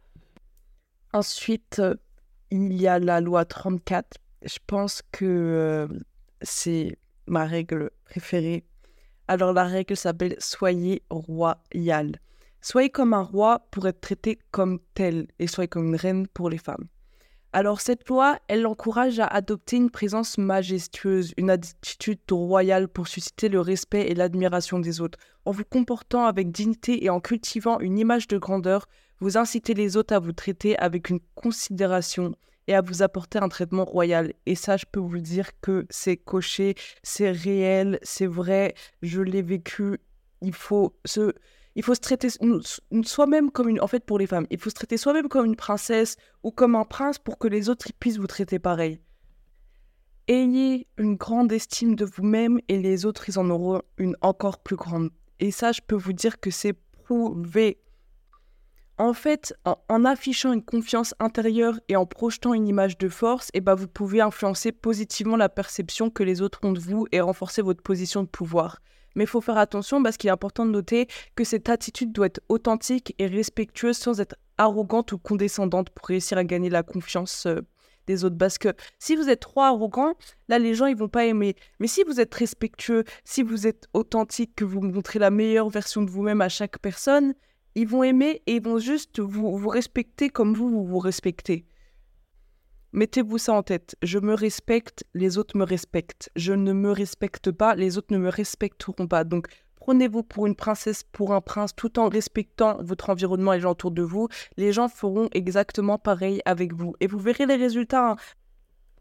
Ensuite, 1.13 1.79
euh, 1.79 1.95
il 2.51 2.73
y 2.73 2.87
a 2.87 2.99
la 2.99 3.21
loi 3.21 3.45
34 3.45 4.19
je 4.43 4.59
pense 4.67 5.03
que 5.13 5.25
euh, 5.25 5.89
c'est 6.43 6.99
ma 7.27 7.45
règle 7.45 7.91
préférée. 8.05 8.65
Alors 9.27 9.53
la 9.53 9.65
règle 9.65 9.97
s'appelle 9.97 10.37
Soyez 10.39 11.03
royal. 11.11 12.19
Soyez 12.61 12.91
comme 12.91 13.15
un 13.15 13.23
roi 13.23 13.67
pour 13.71 13.87
être 13.87 14.01
traité 14.01 14.39
comme 14.51 14.81
tel 14.95 15.29
et 15.39 15.47
soyez 15.47 15.69
comme 15.69 15.89
une 15.89 15.97
reine 15.97 16.27
pour 16.29 16.51
les 16.51 16.59
femmes. 16.59 16.87
Alors 17.55 17.81
cette 17.81 18.07
loi, 18.09 18.39
elle 18.49 18.67
encourage 18.67 19.21
à 19.21 19.27
adopter 19.27 19.77
une 19.77 19.91
présence 19.91 20.37
majestueuse, 20.37 21.33
une 21.39 21.49
attitude 21.49 22.21
royale 22.31 22.89
pour 22.89 23.09
susciter 23.09 23.49
le 23.49 23.61
respect 23.61 24.07
et 24.09 24.15
l'admiration 24.15 24.79
des 24.79 25.01
autres. 25.01 25.19
En 25.47 25.53
vous 25.53 25.65
comportant 25.65 26.27
avec 26.27 26.53
dignité 26.53 27.03
et 27.05 27.09
en 27.09 27.21
cultivant 27.21 27.81
une 27.81 27.99
image 27.99 28.29
de 28.29 28.37
grandeur, 28.37 28.87
vous 29.21 29.39
incitez 29.39 29.73
les 29.73 29.97
autres 29.97 30.15
à 30.15 30.19
vous 30.19 30.33
traiter 30.33 30.79
avec 30.79 31.09
une 31.09 31.21
considération 31.35 32.35
et 32.67 32.75
à 32.75 32.83
vous 32.83 33.03
apporter 33.03 33.39
un 33.39 33.49
traitement 33.49 33.87
royal. 33.87 34.35
Et 34.45 34.55
ça, 34.55 34.77
je 34.77 34.85
peux 34.85 35.01
vous 35.01 35.19
dire 35.19 35.59
que 35.63 35.87
c'est 35.89 36.19
coché, 36.19 36.75
c'est 37.03 37.31
réel, 37.31 37.99
c'est 38.03 38.27
vrai, 38.27 38.75
je 39.01 39.23
l'ai 39.23 39.43
vécu. 39.43 39.99
Il 40.43 40.53
faut 40.53 40.95
se, 41.07 41.33
il 41.79 41.85
faut 41.85 41.95
se 41.95 42.01
traiter 42.01 42.27
soi-même 43.05 43.53
comme 43.53 43.69
une. 43.69 43.81
En 43.81 43.87
fait, 43.87 44.05
pour 44.05 44.19
les 44.19 44.27
femmes, 44.27 44.49
il 44.51 44.59
faut 44.59 44.69
se 44.69 44.75
traiter 44.75 44.97
soi-même 44.97 45.29
comme 45.29 45.47
une 45.47 45.55
princesse 45.55 46.17
ou 46.43 46.51
comme 46.51 46.75
un 46.75 46.85
prince 46.85 47.21
pour 47.21 47.39
que 47.39 47.47
les 47.47 47.69
autres 47.69 47.87
puissent 48.01 48.19
vous 48.19 48.27
traiter 48.27 48.59
pareil. 48.59 49.01
Ayez 50.27 50.89
une 50.97 51.15
grande 51.15 51.53
estime 51.53 51.95
de 51.95 52.05
vous-même 52.05 52.59
et 52.67 52.79
les 52.79 53.07
autres, 53.07 53.29
ils 53.29 53.39
en 53.39 53.49
auront 53.49 53.81
une 53.97 54.17
encore 54.23 54.59
plus 54.59 54.75
grande. 54.75 55.11
Et 55.39 55.53
ça, 55.53 55.71
je 55.71 55.81
peux 55.81 55.95
vous 55.95 56.13
dire 56.13 56.41
que 56.41 56.51
c'est 56.51 56.73
prouvé. 56.73 57.79
En 59.01 59.13
fait, 59.13 59.55
en, 59.65 60.05
affichant 60.05 60.53
une 60.53 60.65
confiance 60.65 61.15
intérieure 61.21 61.79
et 61.89 61.95
en 61.95 62.05
projetant 62.05 62.53
une 62.53 62.67
image 62.67 62.99
de 62.99 63.09
force, 63.09 63.49
eh 63.55 63.61
ben, 63.61 63.77
vous 63.77 63.87
pouvez 63.87 64.21
influencer 64.21 64.73
positivement 64.73 65.37
la 65.37 65.49
perception 65.49 66.11
que 66.11 66.25
les 66.25 66.43
autres 66.43 66.59
ont 66.65 66.73
de 66.73 66.81
vous 66.81 67.07
et 67.13 67.21
renforcer 67.21 67.63
votre 67.63 67.81
position 67.81 68.25
de 68.25 68.29
pouvoir. 68.29 68.81
Mais 69.15 69.23
il 69.23 69.29
faut 69.29 69.41
faire 69.41 69.57
attention 69.57 70.03
parce 70.03 70.17
qu'il 70.17 70.27
est 70.29 70.33
important 70.33 70.67
de 70.67 70.73
noter 70.73 71.07
que 71.37 71.45
cette 71.45 71.69
attitude 71.69 72.11
doit 72.11 72.27
être 72.27 72.41
authentique 72.49 73.15
et 73.21 73.29
respectueuse 73.29 73.97
sans 73.97 74.21
être 74.21 74.35
arrogante 74.59 75.13
ou 75.13 75.19
condescendante 75.19 75.91
pour 75.91 76.09
réussir 76.09 76.37
à 76.37 76.43
gagner 76.43 76.69
la 76.69 76.83
confiance 76.83 77.47
euh, 77.47 77.61
des 78.09 78.25
autres. 78.25 78.37
Parce 78.37 78.59
que 78.59 78.75
si 78.99 79.15
vous 79.15 79.29
êtes 79.29 79.41
trop 79.41 79.61
arrogant, 79.61 80.15
là, 80.49 80.59
les 80.59 80.75
gens, 80.75 80.87
ils 80.87 80.97
vont 80.97 81.09
pas 81.09 81.25
aimer. 81.25 81.55
Mais 81.79 81.87
si 81.87 82.03
vous 82.03 82.19
êtes 82.19 82.35
respectueux, 82.35 83.05
si 83.25 83.45
vous 83.45 83.69
êtes 83.69 83.87
authentique, 83.93 84.57
que 84.57 84.65
vous 84.65 84.81
montrez 84.81 85.21
la 85.21 85.31
meilleure 85.31 85.69
version 85.69 86.03
de 86.03 86.11
vous-même 86.11 86.41
à 86.41 86.49
chaque 86.49 86.81
personne, 86.81 87.35
ils 87.75 87.87
vont 87.87 88.03
aimer 88.03 88.43
et 88.47 88.57
ils 88.57 88.63
vont 88.63 88.79
juste 88.79 89.21
vous, 89.21 89.57
vous 89.57 89.69
respecter 89.69 90.29
comme 90.31 90.55
vous, 90.55 90.69
vous 90.69 90.85
vous 90.85 90.99
respectez. 90.99 91.67
Mettez-vous 92.93 93.39
ça 93.39 93.53
en 93.53 93.63
tête. 93.63 93.97
Je 94.03 94.19
me 94.19 94.35
respecte, 94.35 95.05
les 95.15 95.37
autres 95.37 95.57
me 95.57 95.65
respectent. 95.65 96.31
Je 96.37 96.55
ne 96.55 96.73
me 96.73 96.91
respecte 96.91 97.51
pas, 97.51 97.75
les 97.75 97.99
autres 97.99 98.13
ne 98.13 98.19
me 98.19 98.31
respecteront 98.31 99.07
pas. 99.07 99.25
Donc, 99.25 99.47
prenez-vous 99.77 100.23
pour 100.23 100.47
une 100.47 100.55
princesse, 100.55 101.03
pour 101.03 101.35
un 101.35 101.43
prince, 101.43 101.75
tout 101.77 101.99
en 101.99 102.09
respectant 102.09 102.83
votre 102.83 103.11
environnement 103.11 103.53
et 103.53 103.57
les 103.57 103.63
gens 103.63 103.73
autour 103.73 103.91
de 103.91 104.03
vous. 104.03 104.29
Les 104.57 104.73
gens 104.73 104.89
feront 104.89 105.29
exactement 105.33 105.99
pareil 105.99 106.41
avec 106.47 106.73
vous. 106.73 106.95
Et 107.01 107.07
vous 107.07 107.19
verrez 107.19 107.45
les 107.45 107.57
résultats. 107.57 108.13
Hein. 108.13 108.17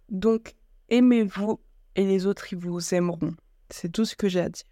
Donc, 0.10 0.54
aimez-vous 0.90 1.60
et 1.96 2.06
les 2.06 2.26
autres, 2.26 2.52
ils 2.52 2.60
vous 2.60 2.94
aimeront. 2.94 3.36
C'est 3.70 3.92
tout 3.92 4.06
ce 4.06 4.16
que 4.16 4.28
j'ai 4.28 4.42
à 4.42 4.50
dire. 4.50 4.66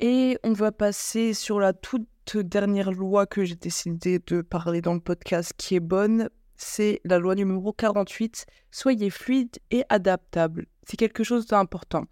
Et 0.00 0.38
on 0.42 0.52
va 0.52 0.72
passer 0.72 1.32
sur 1.32 1.60
la 1.60 1.72
toute 1.72 2.08
dernière 2.34 2.92
loi 2.92 3.26
que 3.26 3.44
j'ai 3.44 3.56
décidé 3.56 4.18
de 4.26 4.40
parler 4.42 4.80
dans 4.80 4.94
le 4.94 5.00
podcast 5.00 5.52
qui 5.56 5.74
est 5.74 5.80
bonne, 5.80 6.28
c'est 6.56 7.00
la 7.04 7.18
loi 7.18 7.34
numéro 7.34 7.72
48. 7.72 8.46
Soyez 8.70 9.10
fluide 9.10 9.58
et 9.70 9.84
adaptable. 9.88 10.66
C'est 10.86 10.96
quelque 10.96 11.24
chose 11.24 11.46
d'important. 11.46 12.04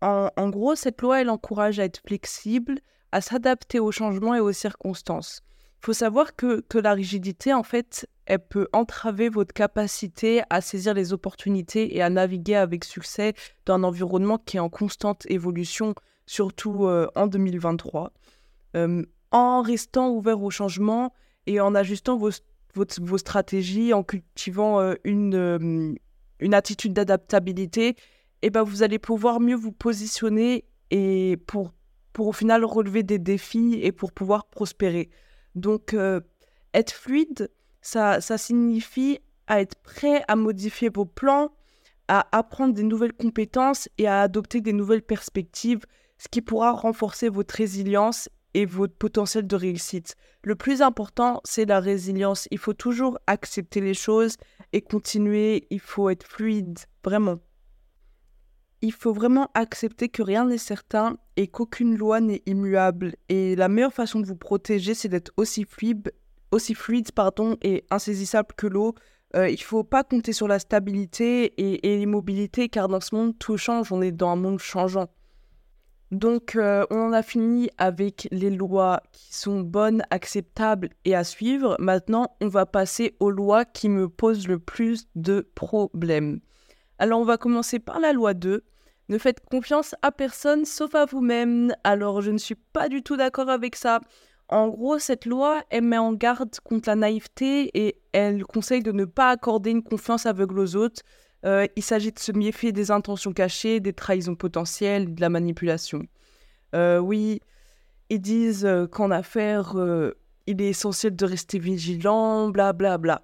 En, 0.00 0.48
gros, 0.50 0.76
cette 0.76 1.00
loi, 1.02 1.20
elle 1.20 1.30
encourage 1.30 1.80
à 1.80 1.84
être 1.84 2.00
flexible, 2.06 2.78
à 3.12 3.20
s'adapter 3.20 3.80
aux 3.80 3.90
changements 3.90 4.34
et 4.34 4.40
aux 4.40 4.52
circonstances. 4.52 5.42
Il 5.82 5.86
faut 5.86 5.92
savoir 5.92 6.36
que, 6.36 6.60
que 6.68 6.78
la 6.78 6.92
rigidité, 6.92 7.52
en 7.52 7.62
fait, 7.62 8.08
elle 8.26 8.46
peut 8.46 8.68
entraver 8.72 9.28
votre 9.28 9.52
capacité 9.52 10.42
à 10.50 10.60
saisir 10.60 10.94
les 10.94 11.12
opportunités 11.12 11.96
et 11.96 12.02
à 12.02 12.10
naviguer 12.10 12.56
avec 12.56 12.84
succès 12.84 13.34
dans 13.64 13.74
un 13.74 13.84
environnement 13.84 14.38
qui 14.38 14.58
est 14.58 14.60
en 14.60 14.68
constante 14.68 15.26
évolution, 15.28 15.94
surtout 16.26 16.86
euh, 16.86 17.08
en 17.16 17.26
2023 17.26 18.12
en 19.30 19.62
restant 19.62 20.10
ouvert 20.10 20.42
au 20.42 20.50
changement 20.50 21.12
et 21.46 21.60
en 21.60 21.74
ajustant 21.74 22.16
vos, 22.16 22.30
stratégies, 23.18 23.92
en 23.92 24.02
cultivant 24.02 24.80
euh, 24.80 24.94
une, 25.04 25.34
euh, 25.34 25.94
une 26.40 26.54
attitude 26.54 26.92
d'adaptabilité, 26.92 27.88
et 27.88 27.96
eh 28.42 28.50
ben 28.50 28.62
vous 28.62 28.82
allez 28.82 28.98
pouvoir 28.98 29.40
mieux 29.40 29.54
vous 29.54 29.72
positionner 29.72 30.64
et 30.90 31.38
pour, 31.46 31.72
pour 32.12 32.28
au 32.28 32.32
final 32.32 32.64
relever 32.64 33.02
des 33.02 33.18
défis 33.18 33.80
et 33.82 33.92
pour 33.92 34.12
pouvoir 34.12 34.46
prospérer. 34.46 35.08
Donc, 35.54 35.94
euh, 35.94 36.20
être 36.74 36.92
fluide, 36.92 37.50
ça, 37.80 38.20
ça 38.20 38.36
signifie 38.36 39.20
être 39.48 39.76
prêt 39.76 40.22
à 40.28 40.36
modifier 40.36 40.88
vos 40.88 41.04
plans, 41.04 41.52
à 42.08 42.26
apprendre 42.36 42.74
des 42.74 42.82
nouvelles 42.82 43.12
compétences 43.12 43.88
et 43.98 44.06
à 44.06 44.22
adopter 44.22 44.60
des 44.60 44.72
nouvelles 44.72 45.02
perspectives, 45.02 45.80
ce 46.18 46.28
qui 46.28 46.40
pourra 46.40 46.72
renforcer 46.72 47.28
votre 47.28 47.54
résilience 47.54 48.28
et 48.56 48.64
votre 48.64 48.94
potentiel 48.94 49.46
de 49.46 49.54
réussite. 49.54 50.16
Le 50.42 50.56
plus 50.56 50.80
important, 50.80 51.42
c'est 51.44 51.66
la 51.66 51.78
résilience. 51.78 52.48
Il 52.50 52.56
faut 52.56 52.72
toujours 52.72 53.18
accepter 53.26 53.82
les 53.82 53.92
choses 53.92 54.38
et 54.72 54.80
continuer. 54.80 55.66
Il 55.68 55.78
faut 55.78 56.08
être 56.08 56.26
fluide, 56.26 56.78
vraiment. 57.04 57.38
Il 58.80 58.92
faut 58.92 59.12
vraiment 59.12 59.50
accepter 59.52 60.08
que 60.08 60.22
rien 60.22 60.46
n'est 60.46 60.56
certain 60.56 61.18
et 61.36 61.48
qu'aucune 61.48 61.98
loi 61.98 62.20
n'est 62.20 62.42
immuable. 62.46 63.16
Et 63.28 63.56
la 63.56 63.68
meilleure 63.68 63.92
façon 63.92 64.20
de 64.20 64.26
vous 64.26 64.36
protéger, 64.36 64.94
c'est 64.94 65.08
d'être 65.10 65.32
aussi 65.36 65.64
fluide, 65.64 66.14
aussi 66.50 66.72
fluide 66.72 67.12
pardon, 67.12 67.58
et 67.60 67.84
insaisissable 67.90 68.54
que 68.56 68.66
l'eau. 68.66 68.94
Euh, 69.34 69.50
il 69.50 69.58
ne 69.58 69.64
faut 69.64 69.84
pas 69.84 70.02
compter 70.02 70.32
sur 70.32 70.48
la 70.48 70.58
stabilité 70.58 71.44
et, 71.58 71.92
et 71.92 71.98
l'immobilité, 71.98 72.70
car 72.70 72.88
dans 72.88 73.02
ce 73.02 73.14
monde, 73.14 73.38
tout 73.38 73.58
change. 73.58 73.92
On 73.92 74.00
est 74.00 74.12
dans 74.12 74.30
un 74.30 74.36
monde 74.36 74.60
changeant. 74.60 75.08
Donc, 76.12 76.54
euh, 76.54 76.86
on 76.90 77.08
en 77.08 77.12
a 77.12 77.22
fini 77.22 77.68
avec 77.78 78.28
les 78.30 78.50
lois 78.50 79.02
qui 79.10 79.34
sont 79.34 79.60
bonnes, 79.60 80.04
acceptables 80.10 80.90
et 81.04 81.16
à 81.16 81.24
suivre. 81.24 81.76
Maintenant, 81.80 82.36
on 82.40 82.46
va 82.46 82.64
passer 82.64 83.16
aux 83.18 83.30
lois 83.30 83.64
qui 83.64 83.88
me 83.88 84.08
posent 84.08 84.46
le 84.46 84.60
plus 84.60 85.08
de 85.16 85.48
problèmes. 85.56 86.40
Alors, 86.98 87.20
on 87.20 87.24
va 87.24 87.38
commencer 87.38 87.80
par 87.80 87.98
la 87.98 88.12
loi 88.12 88.34
2. 88.34 88.62
Ne 89.08 89.18
faites 89.18 89.40
confiance 89.40 89.96
à 90.02 90.12
personne 90.12 90.64
sauf 90.64 90.94
à 90.94 91.06
vous-même. 91.06 91.74
Alors, 91.82 92.22
je 92.22 92.30
ne 92.30 92.38
suis 92.38 92.54
pas 92.54 92.88
du 92.88 93.02
tout 93.02 93.16
d'accord 93.16 93.50
avec 93.50 93.74
ça. 93.74 94.00
En 94.48 94.68
gros, 94.68 95.00
cette 95.00 95.26
loi, 95.26 95.64
elle 95.70 95.82
met 95.82 95.98
en 95.98 96.12
garde 96.12 96.54
contre 96.62 96.88
la 96.88 96.94
naïveté 96.94 97.70
et 97.74 98.00
elle 98.12 98.44
conseille 98.44 98.82
de 98.82 98.92
ne 98.92 99.04
pas 99.04 99.30
accorder 99.30 99.70
une 99.70 99.82
confiance 99.82 100.24
aveugle 100.24 100.60
aux 100.60 100.76
autres. 100.76 101.02
Euh, 101.46 101.66
il 101.76 101.82
s'agit 101.82 102.12
de 102.12 102.18
se 102.18 102.32
méfier 102.32 102.72
des 102.72 102.90
intentions 102.90 103.32
cachées, 103.32 103.78
des 103.78 103.92
trahisons 103.92 104.34
potentielles, 104.34 105.14
de 105.14 105.20
la 105.20 105.28
manipulation. 105.28 106.02
Euh, 106.74 106.98
oui, 106.98 107.40
ils 108.10 108.20
disent 108.20 108.66
euh, 108.66 108.86
qu'en 108.86 109.10
affaires, 109.10 109.76
il 110.46 110.60
est 110.60 110.68
essentiel 110.68 111.14
de 111.14 111.24
rester 111.24 111.58
vigilant, 111.58 112.48
blablabla. 112.48 112.98
Bla, 112.98 112.98
bla. 112.98 113.22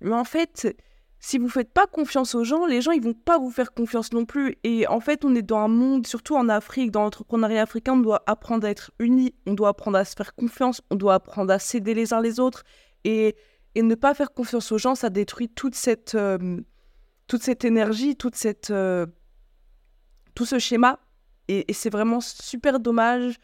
Mais 0.00 0.14
en 0.14 0.24
fait, 0.24 0.76
si 1.20 1.38
vous 1.38 1.44
ne 1.44 1.50
faites 1.50 1.72
pas 1.72 1.86
confiance 1.86 2.34
aux 2.34 2.44
gens, 2.44 2.66
les 2.66 2.80
gens 2.80 2.92
ils 2.92 3.02
vont 3.02 3.14
pas 3.14 3.38
vous 3.38 3.50
faire 3.50 3.72
confiance 3.72 4.12
non 4.12 4.24
plus. 4.24 4.56
Et 4.64 4.86
en 4.88 5.00
fait, 5.00 5.24
on 5.24 5.34
est 5.34 5.42
dans 5.42 5.58
un 5.58 5.68
monde, 5.68 6.06
surtout 6.06 6.34
en 6.34 6.48
Afrique, 6.48 6.90
dans 6.90 7.02
l'entrepreneuriat 7.02 7.62
africain, 7.62 7.92
on 7.92 8.00
doit 8.00 8.22
apprendre 8.26 8.66
à 8.66 8.70
être 8.70 8.90
unis, 8.98 9.34
on 9.46 9.54
doit 9.54 9.68
apprendre 9.68 9.98
à 9.98 10.04
se 10.04 10.16
faire 10.16 10.34
confiance, 10.34 10.80
on 10.90 10.96
doit 10.96 11.14
apprendre 11.14 11.52
à 11.52 11.58
s'aider 11.58 11.94
les 11.94 12.12
uns 12.14 12.20
les 12.20 12.40
autres. 12.40 12.64
Et, 13.04 13.36
et 13.74 13.82
ne 13.82 13.94
pas 13.94 14.14
faire 14.14 14.32
confiance 14.32 14.72
aux 14.72 14.78
gens, 14.78 14.94
ça 14.94 15.10
détruit 15.10 15.48
toute 15.48 15.74
cette, 15.74 16.16
toute 17.30 17.44
cette 17.44 17.64
énergie, 17.64 18.16
toute 18.16 18.34
cette, 18.34 18.70
euh, 18.72 19.06
tout 20.34 20.44
ce 20.44 20.58
schéma. 20.58 20.98
Et, 21.46 21.64
c'est 21.72 21.88
vraiment 21.88 22.20
super 22.20 22.80
dommage 22.80 23.36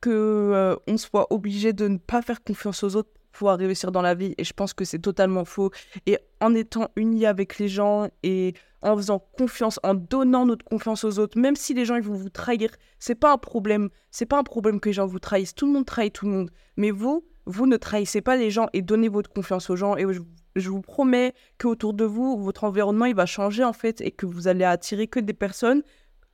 que 0.00 0.08
euh, 0.10 0.96
soit 0.96 1.30
obligé 1.30 1.74
de 1.74 1.86
ne 1.86 1.98
pas 1.98 2.22
faire 2.22 2.42
confiance 2.42 2.82
aux 2.82 2.96
autres 2.96 3.10
pour 3.32 3.50
réussir 3.50 3.92
dans 3.92 4.00
la 4.00 4.14
vie. 4.14 4.34
Et 4.38 4.44
je 4.44 4.54
pense 4.54 4.72
que 4.72 4.86
c'est 4.86 4.98
totalement 4.98 5.44
faux. 5.44 5.70
Et 6.06 6.16
en 6.40 6.54
étant 6.54 6.88
unis 6.96 7.26
avec 7.26 7.58
les 7.58 7.68
gens 7.68 8.08
et 8.22 8.54
en 8.80 8.96
faisant 8.96 9.18
confiance, 9.36 9.78
en 9.82 9.92
donnant 9.92 10.46
notre 10.46 10.64
confiance 10.64 11.04
aux 11.04 11.18
autres, 11.18 11.38
même 11.38 11.54
si 11.54 11.74
les 11.74 11.84
gens 11.84 11.96
ils 11.96 12.02
vont 12.02 12.14
vous 12.14 12.30
trahir, 12.30 12.70
c'est 12.98 13.14
pas 13.14 13.30
un 13.30 13.38
problème. 13.38 13.90
C'est 14.10 14.24
pas 14.24 14.38
un 14.38 14.42
problème 14.42 14.80
que 14.80 14.88
les 14.88 14.94
gens 14.94 15.06
vous 15.06 15.18
trahissent. 15.18 15.54
Tout 15.54 15.66
le 15.66 15.72
monde 15.72 15.84
trahit 15.84 16.14
tout 16.14 16.24
le 16.24 16.32
monde. 16.32 16.50
Mais 16.78 16.90
vous, 16.90 17.26
vous 17.44 17.66
ne 17.66 17.76
trahissez 17.76 18.22
pas 18.22 18.36
les 18.36 18.50
gens 18.50 18.68
et 18.72 18.80
donnez 18.80 19.10
votre 19.10 19.28
confiance 19.28 19.68
aux 19.68 19.76
gens. 19.76 19.98
Et 19.98 20.10
je, 20.10 20.22
je 20.56 20.70
vous 20.70 20.80
promets 20.80 21.34
qu'autour 21.58 21.94
de 21.94 22.04
vous, 22.04 22.42
votre 22.42 22.64
environnement 22.64 23.06
il 23.06 23.14
va 23.14 23.26
changer 23.26 23.64
en 23.64 23.72
fait 23.72 24.00
et 24.00 24.10
que 24.10 24.26
vous 24.26 24.48
allez 24.48 24.64
attirer 24.64 25.06
que 25.06 25.20
des 25.20 25.32
personnes 25.32 25.82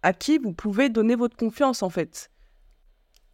à 0.03 0.12
qui 0.12 0.39
vous 0.39 0.53
pouvez 0.53 0.89
donner 0.89 1.15
votre 1.15 1.37
confiance 1.37 1.83
en 1.83 1.91
fait. 1.91 2.31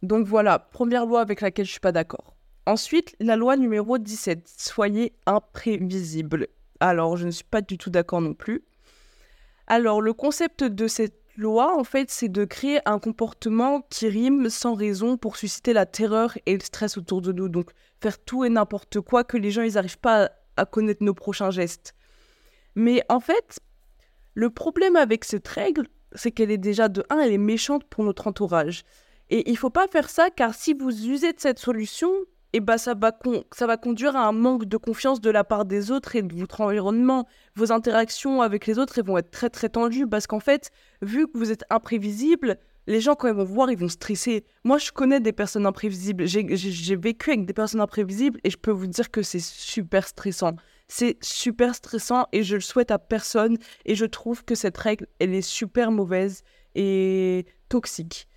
Donc 0.03 0.27
voilà, 0.27 0.59
première 0.59 1.05
loi 1.05 1.21
avec 1.21 1.41
laquelle 1.41 1.65
je 1.65 1.71
suis 1.71 1.79
pas 1.79 1.91
d'accord. 1.91 2.35
Ensuite, 2.65 3.15
la 3.19 3.35
loi 3.35 3.55
numéro 3.55 3.97
17, 3.97 4.47
soyez 4.57 5.13
imprévisible. 5.25 6.47
Alors, 6.79 7.15
je 7.15 7.25
ne 7.25 7.31
suis 7.31 7.45
pas 7.45 7.61
du 7.61 7.77
tout 7.77 7.89
d'accord 7.89 8.21
non 8.21 8.33
plus. 8.33 8.65
Alors, 9.67 10.01
le 10.01 10.13
concept 10.13 10.63
de 10.63 10.87
cette 10.87 11.21
loi, 11.37 11.77
en 11.79 11.83
fait, 11.83 12.11
c'est 12.11 12.29
de 12.29 12.45
créer 12.45 12.79
un 12.85 12.99
comportement 12.99 13.81
qui 13.89 14.07
rime 14.09 14.49
sans 14.49 14.75
raison 14.75 15.17
pour 15.17 15.37
susciter 15.37 15.71
la 15.71 15.85
terreur 15.85 16.37
et 16.45 16.53
le 16.53 16.59
stress 16.59 16.97
autour 16.97 17.21
de 17.21 17.31
nous. 17.31 17.47
Donc, 17.47 17.71
faire 18.01 18.19
tout 18.19 18.43
et 18.43 18.49
n'importe 18.49 18.99
quoi 18.99 19.23
que 19.23 19.37
les 19.37 19.49
gens, 19.49 19.61
ils 19.61 19.75
n'arrivent 19.75 19.99
pas 19.99 20.29
à 20.57 20.65
connaître 20.65 21.03
nos 21.03 21.13
prochains 21.13 21.51
gestes. 21.51 21.95
Mais 22.75 23.03
en 23.09 23.19
fait, 23.19 23.59
le 24.33 24.49
problème 24.49 24.95
avec 24.95 25.25
cette 25.25 25.47
règle, 25.47 25.87
c'est 26.13 26.31
qu'elle 26.31 26.51
est 26.51 26.57
déjà 26.57 26.89
de 26.89 27.03
1, 27.09 27.19
elle 27.19 27.31
est 27.31 27.37
méchante 27.37 27.83
pour 27.85 28.03
notre 28.03 28.27
entourage. 28.27 28.83
Et 29.29 29.49
il 29.49 29.57
faut 29.57 29.69
pas 29.69 29.87
faire 29.87 30.09
ça 30.09 30.29
car 30.29 30.53
si 30.53 30.73
vous 30.73 31.07
usez 31.07 31.33
de 31.33 31.39
cette 31.39 31.59
solution, 31.59 32.11
eh 32.53 32.59
ben 32.59 32.77
ça, 32.77 32.93
va 32.93 33.11
ça 33.51 33.67
va 33.67 33.77
conduire 33.77 34.15
à 34.15 34.25
un 34.25 34.31
manque 34.31 34.65
de 34.65 34.77
confiance 34.77 35.19
de 35.21 35.29
la 35.29 35.43
part 35.43 35.65
des 35.65 35.91
autres 35.91 36.15
et 36.15 36.21
de 36.21 36.33
votre 36.33 36.61
environnement. 36.61 37.27
Vos 37.55 37.71
interactions 37.71 38.41
avec 38.41 38.67
les 38.67 38.79
autres 38.79 39.01
vont 39.01 39.17
être 39.17 39.31
très 39.31 39.49
très 39.49 39.69
tendues 39.69 40.07
parce 40.07 40.27
qu'en 40.27 40.39
fait, 40.39 40.71
vu 41.01 41.27
que 41.27 41.37
vous 41.37 41.51
êtes 41.51 41.65
imprévisible, 41.69 42.57
les 42.87 43.01
gens 43.01 43.15
quand 43.15 43.27
ils 43.27 43.33
vont 43.33 43.43
voir, 43.43 43.69
ils 43.69 43.77
vont 43.77 43.89
stresser. 43.89 44.45
Moi, 44.63 44.77
je 44.77 44.91
connais 44.91 45.19
des 45.19 45.33
personnes 45.33 45.65
imprévisibles. 45.65 46.25
J'ai 46.25 46.95
vécu 46.95 47.31
avec 47.31 47.45
des 47.45 47.53
personnes 47.53 47.81
imprévisibles 47.81 48.39
et 48.43 48.49
je 48.49 48.57
peux 48.57 48.71
vous 48.71 48.87
dire 48.87 49.11
que 49.11 49.21
c'est 49.21 49.41
super 49.41 50.07
stressant. 50.07 50.55
C'est 50.87 51.17
super 51.21 51.75
stressant 51.75 52.27
et 52.31 52.43
je 52.43 52.55
le 52.55 52.61
souhaite 52.61 52.91
à 52.91 52.97
personne. 52.97 53.57
Et 53.85 53.95
je 53.95 54.05
trouve 54.05 54.45
que 54.45 54.55
cette 54.55 54.77
règle, 54.77 55.07
elle 55.19 55.33
est 55.33 55.41
super 55.41 55.91
mauvaise 55.91 56.43
et 56.75 57.45
toxique 57.69 58.27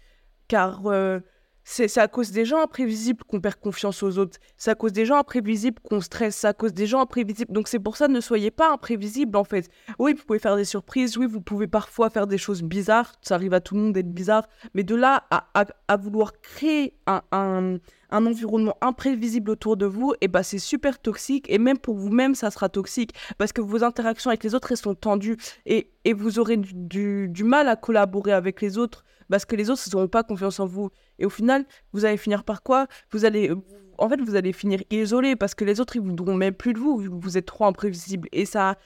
car 0.50 0.88
euh, 0.88 1.20
c'est 1.64 1.98
à 1.98 2.08
cause 2.08 2.30
des 2.30 2.44
gens 2.44 2.62
imprévisibles 2.62 3.22
qu'on 3.24 3.40
perd 3.40 3.56
confiance 3.56 4.02
aux 4.02 4.18
autres. 4.18 4.38
C'est 4.56 4.70
à 4.70 4.74
cause 4.74 4.92
des 4.92 5.06
gens 5.06 5.16
imprévisibles 5.16 5.80
qu'on 5.82 6.00
stresse. 6.00 6.36
C'est 6.36 6.48
à 6.48 6.52
cause 6.52 6.72
des 6.72 6.86
gens 6.86 7.00
imprévisibles. 7.00 7.52
Donc 7.52 7.68
c'est 7.68 7.78
pour 7.78 7.96
ça, 7.96 8.08
ne 8.08 8.20
soyez 8.20 8.50
pas 8.50 8.72
imprévisibles 8.72 9.36
en 9.36 9.44
fait. 9.44 9.68
Oui, 9.98 10.14
vous 10.14 10.24
pouvez 10.24 10.38
faire 10.38 10.56
des 10.56 10.64
surprises. 10.64 11.16
Oui, 11.16 11.26
vous 11.26 11.40
pouvez 11.40 11.66
parfois 11.66 12.10
faire 12.10 12.26
des 12.26 12.38
choses 12.38 12.62
bizarres. 12.62 13.12
Ça 13.22 13.34
arrive 13.34 13.54
à 13.54 13.60
tout 13.60 13.74
le 13.74 13.82
monde 13.82 13.92
d'être 13.92 14.12
bizarre. 14.12 14.48
Mais 14.74 14.82
de 14.82 14.94
là 14.94 15.24
à, 15.30 15.96
vouloir 15.96 16.32
créer 16.40 16.96
un, 17.06 17.22
un, 17.32 17.78
environnement 18.10 18.76
imprévisible 18.80 19.50
autour 19.50 19.76
de 19.76 19.86
vous, 19.86 20.12
et 20.14 20.16
eh 20.22 20.28
ben 20.28 20.42
c'est 20.42 20.58
super 20.58 20.98
toxique. 20.98 21.46
Et 21.48 21.58
même 21.58 21.78
pour 21.78 21.94
vous-même, 21.94 22.34
ça 22.34 22.50
sera 22.50 22.68
toxique. 22.68 23.12
Parce 23.38 23.52
que 23.52 23.60
vos 23.60 23.84
interactions 23.84 24.30
avec 24.30 24.42
les 24.42 24.54
autres, 24.54 24.72
elles 24.72 24.78
sont 24.78 24.94
tendues. 24.94 25.36
Et, 25.66 25.92
et 26.04 26.12
vous 26.12 26.38
aurez 26.38 26.56
du, 26.56 27.28
du 27.28 27.44
mal 27.44 27.68
à 27.68 27.76
collaborer 27.76 28.32
avec 28.32 28.60
les 28.60 28.78
autres 28.78 29.04
parce 29.30 29.44
que 29.44 29.56
les 29.56 29.70
autres 29.70 29.82
n'auront 29.92 30.08
pas 30.08 30.24
confiance 30.24 30.60
en 30.60 30.66
vous. 30.66 30.90
Et 31.18 31.24
au 31.24 31.30
final, 31.30 31.64
vous 31.92 32.04
allez 32.04 32.16
finir 32.16 32.44
par 32.44 32.62
quoi? 32.62 32.88
Vous 33.12 33.24
allez, 33.24 33.52
en 33.96 34.08
fait, 34.08 34.20
vous 34.20 34.34
allez 34.34 34.52
finir 34.52 34.82
isolé 34.90 35.36
parce 35.36 35.54
que 35.54 35.64
les 35.64 35.80
autres 35.80 35.96
ils 35.96 36.02
voudront 36.02 36.34
même 36.34 36.54
plus 36.54 36.74
de 36.74 36.78
vous. 36.78 37.00
Vous 37.20 37.38
êtes 37.38 37.46
trop 37.46 37.64
imprévisible 37.64 38.28
et 38.32 38.44
ça, 38.44 38.76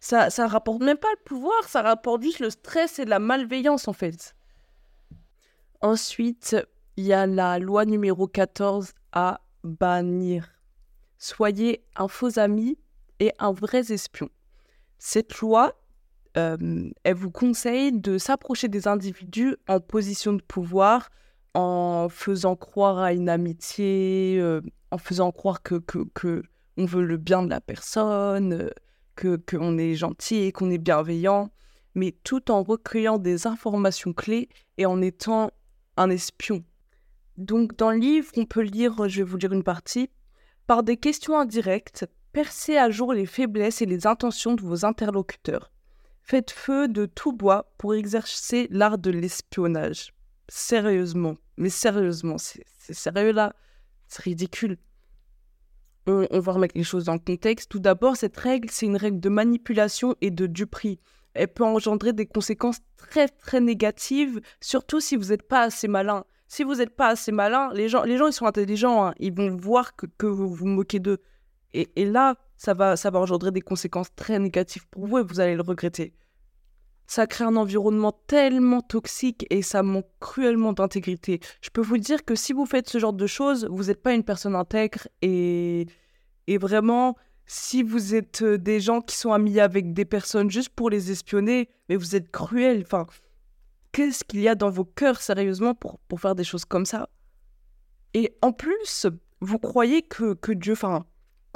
ça, 0.00 0.28
ça 0.30 0.48
rapporte 0.48 0.82
même 0.82 0.98
pas 0.98 1.08
le 1.10 1.24
pouvoir, 1.24 1.64
ça 1.68 1.82
rapporte 1.82 2.22
juste 2.22 2.40
le 2.40 2.50
stress 2.50 2.98
et 2.98 3.04
la 3.04 3.20
malveillance 3.20 3.86
en 3.86 3.92
fait. 3.92 4.34
Ensuite, 5.80 6.56
il 6.96 7.04
y 7.04 7.12
a 7.12 7.26
la 7.26 7.58
loi 7.58 7.84
numéro 7.84 8.26
14 8.26 8.92
à 9.12 9.40
bannir. 9.62 10.48
Soyez 11.18 11.86
un 11.94 12.08
faux 12.08 12.38
ami 12.38 12.78
et 13.20 13.32
un 13.38 13.52
vrai 13.52 13.92
espion. 13.92 14.30
Cette 14.98 15.38
loi, 15.38 15.74
elle 16.36 17.14
vous 17.14 17.30
conseille 17.30 17.92
de 17.92 18.18
s'approcher 18.18 18.68
des 18.68 18.88
individus 18.88 19.56
en 19.68 19.80
position 19.80 20.34
de 20.34 20.42
pouvoir, 20.42 21.08
en 21.54 22.08
faisant 22.10 22.56
croire 22.56 22.98
à 22.98 23.12
une 23.14 23.28
amitié, 23.30 24.42
en 24.90 24.98
faisant 24.98 25.32
croire 25.32 25.62
que, 25.62 25.76
que, 25.76 26.42
on 26.76 26.84
veut 26.84 27.04
le 27.04 27.16
bien 27.16 27.42
de 27.42 27.48
la 27.48 27.60
personne, 27.60 28.70
que 29.14 29.36
qu'on 29.36 29.78
est 29.78 29.94
gentil, 29.94 30.52
qu'on 30.52 30.70
est 30.70 30.78
bienveillant, 30.78 31.50
mais 31.94 32.14
tout 32.22 32.50
en 32.50 32.62
recueillant 32.62 33.18
des 33.18 33.46
informations 33.46 34.12
clés 34.12 34.50
et 34.76 34.84
en 34.84 35.00
étant 35.00 35.50
un 35.96 36.10
espion. 36.10 36.62
Donc 37.38 37.76
dans 37.76 37.90
le 37.90 37.98
livre, 37.98 38.30
on 38.36 38.44
peut 38.44 38.62
lire, 38.62 39.08
je 39.08 39.18
vais 39.18 39.28
vous 39.28 39.38
lire 39.38 39.52
une 39.52 39.64
partie, 39.64 40.10
par 40.66 40.82
des 40.82 40.96
questions 40.96 41.38
indirectes, 41.38 42.06
percez 42.32 42.76
à 42.76 42.90
jour 42.90 43.14
les 43.14 43.26
faiblesses 43.26 43.80
et 43.80 43.86
les 43.86 44.06
intentions 44.06 44.54
de 44.54 44.62
vos 44.62 44.84
interlocuteurs. 44.84 45.72
Faites 46.28 46.50
feu 46.50 46.88
de 46.88 47.06
tout 47.06 47.32
bois 47.32 47.72
pour 47.78 47.94
exercer 47.94 48.66
l'art 48.72 48.98
de 48.98 49.12
l'espionnage. 49.12 50.12
Sérieusement, 50.48 51.36
mais 51.56 51.70
sérieusement, 51.70 52.36
c'est 52.36 52.64
sérieux 52.92 53.30
là, 53.30 53.54
c'est 54.08 54.22
ridicule. 54.22 54.76
On, 56.08 56.26
va 56.40 56.52
remettre 56.52 56.76
les 56.76 56.82
choses 56.82 57.04
dans 57.04 57.12
le 57.12 57.20
contexte. 57.20 57.70
Tout 57.70 57.78
d'abord, 57.78 58.16
cette 58.16 58.36
règle, 58.36 58.68
c'est 58.72 58.86
une 58.86 58.96
règle 58.96 59.20
de 59.20 59.28
manipulation 59.28 60.16
et 60.20 60.32
de 60.32 60.46
duperie. 60.46 60.98
Elle 61.34 61.48
peut 61.48 61.64
engendrer 61.64 62.12
des 62.12 62.26
conséquences 62.26 62.78
très 62.96 63.28
très 63.28 63.60
négatives, 63.60 64.40
surtout 64.60 64.98
si 64.98 65.14
vous 65.14 65.26
n'êtes 65.26 65.46
pas 65.46 65.62
assez 65.62 65.86
malin. 65.86 66.24
Si 66.48 66.64
vous 66.64 66.76
n'êtes 66.76 66.96
pas 66.96 67.08
assez 67.08 67.30
malin, 67.30 67.70
les 67.72 67.88
gens, 67.88 68.02
les 68.02 68.16
gens 68.16 68.26
ils 68.26 68.32
sont 68.32 68.46
intelligents, 68.46 69.06
hein. 69.06 69.14
ils 69.18 69.32
vont 69.32 69.54
voir 69.54 69.94
que, 69.94 70.06
que 70.18 70.26
vous 70.26 70.48
vous 70.48 70.66
moquez 70.66 70.98
d'eux. 70.98 71.18
Et, 71.72 72.06
là, 72.06 72.36
ça 72.56 72.72
va, 72.72 72.96
ça 72.96 73.10
va 73.10 73.18
engendrer 73.18 73.50
des 73.50 73.60
conséquences 73.60 74.14
très 74.14 74.38
négatives 74.38 74.86
pour 74.88 75.06
vous 75.06 75.18
et 75.18 75.22
vous 75.22 75.40
allez 75.40 75.54
le 75.54 75.62
regretter. 75.62 76.14
Ça 77.06 77.26
crée 77.26 77.44
un 77.44 77.56
environnement 77.56 78.12
tellement 78.26 78.80
toxique 78.80 79.46
et 79.50 79.62
ça 79.62 79.82
manque 79.82 80.08
cruellement 80.18 80.72
d'intégrité. 80.72 81.40
Je 81.60 81.70
peux 81.70 81.82
vous 81.82 81.98
dire 81.98 82.24
que 82.24 82.34
si 82.34 82.52
vous 82.52 82.66
faites 82.66 82.88
ce 82.88 82.98
genre 82.98 83.12
de 83.12 83.26
choses, 83.26 83.66
vous 83.70 83.84
n'êtes 83.84 84.02
pas 84.02 84.14
une 84.14 84.24
personne 84.24 84.56
intègre 84.56 85.06
et, 85.22 85.86
et 86.46 86.58
vraiment, 86.58 87.16
si 87.46 87.82
vous 87.82 88.14
êtes 88.14 88.42
euh, 88.42 88.58
des 88.58 88.80
gens 88.80 89.00
qui 89.00 89.16
sont 89.16 89.32
amis 89.32 89.60
avec 89.60 89.92
des 89.92 90.04
personnes 90.04 90.50
juste 90.50 90.70
pour 90.70 90.90
les 90.90 91.10
espionner, 91.10 91.68
mais 91.88 91.96
vous 91.96 92.16
êtes 92.16 92.30
cruel. 92.30 92.82
Enfin, 92.84 93.06
qu'est-ce 93.92 94.24
qu'il 94.24 94.40
y 94.40 94.48
a 94.48 94.54
dans 94.54 94.70
vos 94.70 94.84
cœurs 94.84 95.20
sérieusement 95.20 95.74
pour, 95.74 95.98
pour 96.00 96.20
faire 96.20 96.34
des 96.34 96.44
choses 96.44 96.64
comme 96.64 96.86
ça? 96.86 97.08
Et 98.14 98.36
en 98.42 98.52
plus, 98.52 99.06
vous 99.40 99.58
croyez 99.58 100.02
que, 100.02 100.34
que 100.34 100.52
Dieu, 100.52 100.72
enfin, 100.72 101.06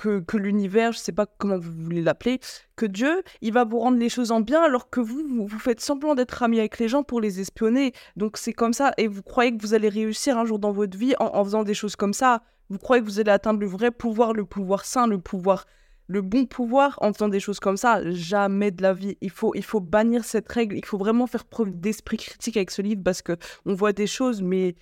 que, 0.00 0.36
l'univers, 0.36 0.92
je 0.92 0.98
sais 0.98 1.12
pas 1.12 1.26
comment 1.26 1.58
vous 1.58 1.72
voulez 1.72 2.00
l'appeler, 2.00 2.40
que 2.76 2.86
Dieu, 2.86 3.22
il 3.42 3.52
va 3.52 3.64
vous 3.64 3.78
rendre 3.78 3.98
les 3.98 4.08
choses 4.08 4.30
en 4.30 4.40
bien 4.40 4.62
alors 4.62 4.88
que 4.88 5.00
vous, 5.00 5.46
vous, 5.46 5.58
faites 5.58 5.80
semblant 5.80 6.14
d'être 6.14 6.42
ami 6.42 6.58
avec 6.58 6.78
les 6.78 6.88
gens 6.88 7.02
pour 7.02 7.20
les 7.20 7.40
espionner. 7.40 7.92
Donc 8.16 8.36
c'est 8.38 8.54
comme 8.54 8.72
ça, 8.72 8.92
et 8.96 9.06
vous 9.06 9.22
croyez 9.22 9.54
que 9.54 9.60
vous 9.60 9.74
allez 9.74 9.88
réussir 9.88 10.38
un 10.38 10.44
jour 10.44 10.58
dans 10.58 10.72
votre 10.72 10.96
vie 10.96 11.14
en, 11.20 11.44
faisant 11.44 11.64
des 11.64 11.74
choses 11.74 11.96
comme 11.96 12.14
ça? 12.14 12.42
Vous 12.70 12.78
croyez 12.78 13.02
que 13.02 13.06
vous 13.08 13.20
allez 13.20 13.30
atteindre 13.30 13.60
le 13.60 13.66
vrai 13.66 13.90
pouvoir, 13.90 14.32
le 14.32 14.44
pouvoir 14.44 14.84
sain, 14.84 15.06
le 15.06 15.18
pouvoir, 15.18 15.66
le 16.06 16.22
bon 16.22 16.46
pouvoir 16.46 16.98
en 17.02 17.12
faisant 17.12 17.28
des 17.28 17.40
choses 17.40 17.60
comme 17.60 17.76
ça? 17.76 18.00
Jamais 18.10 18.70
de 18.70 18.82
la 18.82 18.94
vie. 18.94 19.18
Il 19.20 19.30
faut, 19.30 19.54
il 19.54 19.64
faut 19.64 19.80
bannir 19.80 20.24
cette 20.24 20.50
règle. 20.50 20.76
Il 20.76 20.84
faut 20.84 20.98
vraiment 20.98 21.26
faire 21.26 21.44
preuve 21.44 21.72
d'esprit 21.72 22.16
critique 22.16 22.56
avec 22.56 22.70
ce 22.70 22.80
livre 22.80 23.02
parce 23.04 23.22
que 23.22 23.36
on 23.66 23.74
voit 23.74 23.92
des 23.92 24.06
choses, 24.06 24.40
mais, 24.40 24.76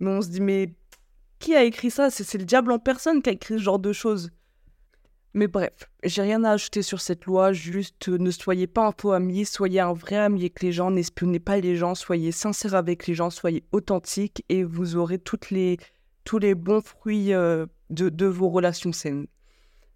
mais 0.00 0.10
on 0.10 0.20
se 0.20 0.28
dit 0.28 0.40
mais 0.40 0.74
qui 1.38 1.54
a 1.54 1.62
écrit 1.62 1.90
ça? 1.90 2.10
C'est 2.10 2.36
le 2.36 2.44
diable 2.44 2.72
en 2.72 2.78
personne 2.78 3.22
qui 3.22 3.30
a 3.30 3.32
écrit 3.32 3.54
ce 3.54 3.62
genre 3.62 3.78
de 3.78 3.92
choses. 3.92 4.30
Mais 5.38 5.46
bref, 5.46 5.88
j'ai 6.02 6.22
rien 6.22 6.42
à 6.42 6.50
ajouter 6.50 6.82
sur 6.82 7.00
cette 7.00 7.26
loi, 7.26 7.52
juste 7.52 8.08
euh, 8.08 8.18
ne 8.18 8.32
soyez 8.32 8.66
pas 8.66 8.88
un 8.88 8.90
faux 8.90 9.12
ami, 9.12 9.44
soyez 9.44 9.78
un 9.78 9.92
vrai 9.92 10.16
ami 10.16 10.40
avec 10.40 10.60
les 10.64 10.72
gens, 10.72 10.90
n'espionnez 10.90 11.38
pas 11.38 11.58
les 11.58 11.76
gens, 11.76 11.94
soyez 11.94 12.32
sincère 12.32 12.74
avec 12.74 13.06
les 13.06 13.14
gens, 13.14 13.30
soyez 13.30 13.62
authentique 13.70 14.44
et 14.48 14.64
vous 14.64 14.96
aurez 14.96 15.20
toutes 15.20 15.50
les, 15.50 15.76
tous 16.24 16.40
les 16.40 16.56
bons 16.56 16.80
fruits 16.80 17.32
euh, 17.32 17.66
de, 17.88 18.08
de, 18.08 18.26
vos 18.26 18.48
relations 18.48 18.92
saines. 18.92 19.28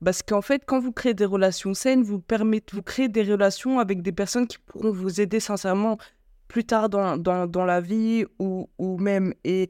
Parce 0.04 0.22
qu'en 0.22 0.42
fait, 0.42 0.62
quand 0.64 0.78
vous 0.78 0.92
créez 0.92 1.14
des 1.14 1.24
relations 1.24 1.74
saines, 1.74 2.04
vous, 2.04 2.20
permettez, 2.20 2.76
vous 2.76 2.82
créez 2.82 3.08
des 3.08 3.24
relations 3.24 3.80
avec 3.80 4.00
des 4.00 4.12
personnes 4.12 4.46
qui 4.46 4.58
pourront 4.58 4.92
vous 4.92 5.20
aider 5.20 5.40
sincèrement 5.40 5.98
plus 6.46 6.64
tard 6.64 6.88
dans, 6.88 7.16
dans, 7.16 7.48
dans 7.48 7.64
la 7.64 7.80
vie 7.80 8.26
ou, 8.38 8.70
ou 8.78 8.96
même. 8.96 9.34
Et 9.42 9.66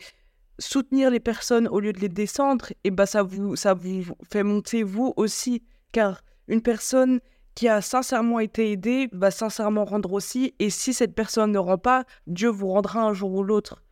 soutenir 0.63 1.11
les 1.11 1.21
personnes 1.21 1.69
au 1.69 1.81
lieu 1.81 1.93
de 1.93 2.01
les 2.01 2.09
descendre, 2.09 2.67
et 2.85 2.91
bah 2.91 3.07
ça 3.07 3.23
vous, 3.23 3.57
ça 3.57 3.75
vous 3.75 4.03
fait 4.31 4.43
monter 4.43 4.83
vous 4.83 5.13
aussi. 5.17 5.63
Car 5.93 6.23
une 6.49 6.63
personne 6.63 7.21
qui 7.55 7.69
a 7.69 7.81
sincèrement 7.81 8.41
été 8.41 8.73
aidée 8.73 9.09
va 9.13 9.31
sincèrement 9.31 9.85
rendre 9.85 10.13
aussi. 10.13 10.55
Et 10.59 10.71
si 10.71 10.95
cette 10.95 11.15
personne 11.15 11.53
ne 11.53 11.59
rend 11.59 11.79
pas, 11.79 12.05
Dieu 12.27 12.49
vous 12.49 12.69
rendra 12.69 13.03
un 13.03 13.13
jour 13.13 13.33
ou 13.33 13.43
l'autre. 13.43 13.83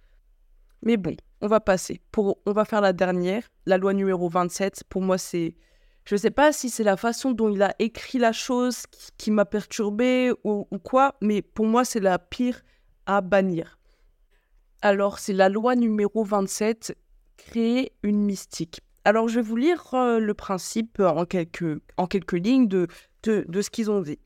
Mais 0.82 0.96
bon, 0.96 1.16
on 1.40 1.46
va 1.46 1.60
passer. 1.60 2.00
Pour, 2.10 2.38
on 2.46 2.52
va 2.52 2.64
faire 2.64 2.80
la 2.80 2.92
dernière, 2.92 3.42
la 3.66 3.76
loi 3.76 3.92
numéro 3.92 4.28
27. 4.28 4.84
Pour 4.88 5.02
moi, 5.02 5.18
c'est 5.18 5.56
Je 6.04 6.14
ne 6.14 6.20
sais 6.20 6.30
pas 6.30 6.52
si 6.52 6.70
c'est 6.70 6.84
la 6.84 6.96
façon 6.96 7.32
dont 7.32 7.50
il 7.50 7.62
a 7.62 7.74
écrit 7.78 8.18
la 8.18 8.32
chose 8.32 8.84
qui, 9.18 9.30
m'a 9.30 9.44
perturbée 9.44 10.32
ou, 10.44 10.66
ou, 10.70 10.78
quoi, 10.78 11.16
mais 11.20 11.42
pour 11.42 11.66
moi, 11.66 11.84
c'est 11.84 12.00
la 12.00 12.18
pire 12.18 12.62
à 13.06 13.20
bannir. 13.20 13.78
Alors, 14.82 15.18
c'est 15.18 15.34
la 15.34 15.50
loi 15.50 15.76
numéro 15.76 16.24
27, 16.24 16.96
créer 17.36 17.92
une 18.02 18.22
mystique. 18.24 18.80
Alors, 19.04 19.28
je 19.28 19.36
vais 19.36 19.46
vous 19.46 19.56
lire 19.56 19.92
euh, 19.92 20.18
le 20.18 20.32
principe 20.32 21.00
en 21.00 21.26
quelques, 21.26 21.78
en 21.98 22.06
quelques 22.06 22.32
lignes 22.32 22.66
de, 22.66 22.86
de, 23.24 23.44
de 23.46 23.60
ce 23.60 23.68
qu'ils 23.68 23.90
ont 23.90 24.00
dit. 24.00 24.18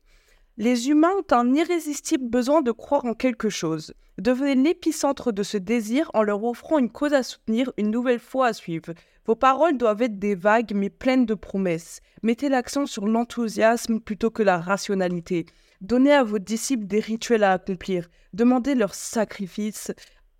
Les 0.55 0.87
humains 0.87 1.11
ont 1.17 1.35
un 1.35 1.53
irrésistible 1.53 2.29
besoin 2.29 2.61
de 2.61 2.71
croire 2.71 3.03
en 3.03 3.13
quelque 3.13 3.49
chose. 3.49 3.93
Devenez 4.17 4.55
l'épicentre 4.55 5.33
de 5.33 5.43
ce 5.43 5.57
désir 5.57 6.09
en 6.13 6.23
leur 6.23 6.41
offrant 6.41 6.79
une 6.79 6.89
cause 6.89 7.13
à 7.13 7.23
soutenir, 7.23 7.73
une 7.75 7.91
nouvelle 7.91 8.19
foi 8.19 8.47
à 8.47 8.53
suivre. 8.53 8.93
Vos 9.25 9.35
paroles 9.35 9.77
doivent 9.77 10.03
être 10.03 10.19
des 10.19 10.35
vagues 10.35 10.71
mais 10.73 10.89
pleines 10.89 11.25
de 11.25 11.33
promesses. 11.33 11.99
Mettez 12.23 12.47
l'accent 12.47 12.85
sur 12.85 13.07
l'enthousiasme 13.07 13.99
plutôt 13.99 14.31
que 14.31 14.43
la 14.43 14.57
rationalité. 14.57 15.45
Donnez 15.81 16.13
à 16.13 16.23
vos 16.23 16.39
disciples 16.39 16.85
des 16.85 17.01
rituels 17.01 17.43
à 17.43 17.51
accomplir. 17.51 18.07
Demandez 18.33 18.75
leurs 18.75 18.95
sacrifices. 18.95 19.91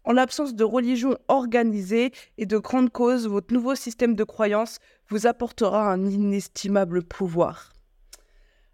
En 0.05 0.13
l'absence 0.13 0.55
de 0.55 0.63
religion 0.63 1.17
organisée 1.27 2.11
et 2.37 2.45
de 2.45 2.57
grandes 2.57 2.91
causes, 2.91 3.27
votre 3.27 3.53
nouveau 3.53 3.75
système 3.75 4.15
de 4.15 4.23
croyance 4.23 4.79
vous 5.09 5.27
apportera 5.27 5.91
un 5.91 6.05
inestimable 6.05 7.03
pouvoir. 7.03 7.73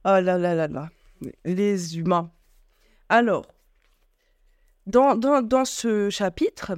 Oh 0.05 0.19
là 0.19 0.37
là 0.37 0.53
là 0.55 0.67
là 0.67 0.89
les 1.45 1.97
humains. 1.97 2.31
Alors, 3.09 3.45
dans, 4.87 5.15
dans, 5.15 5.65
ce 5.65 6.09
chapitre, 6.09 6.73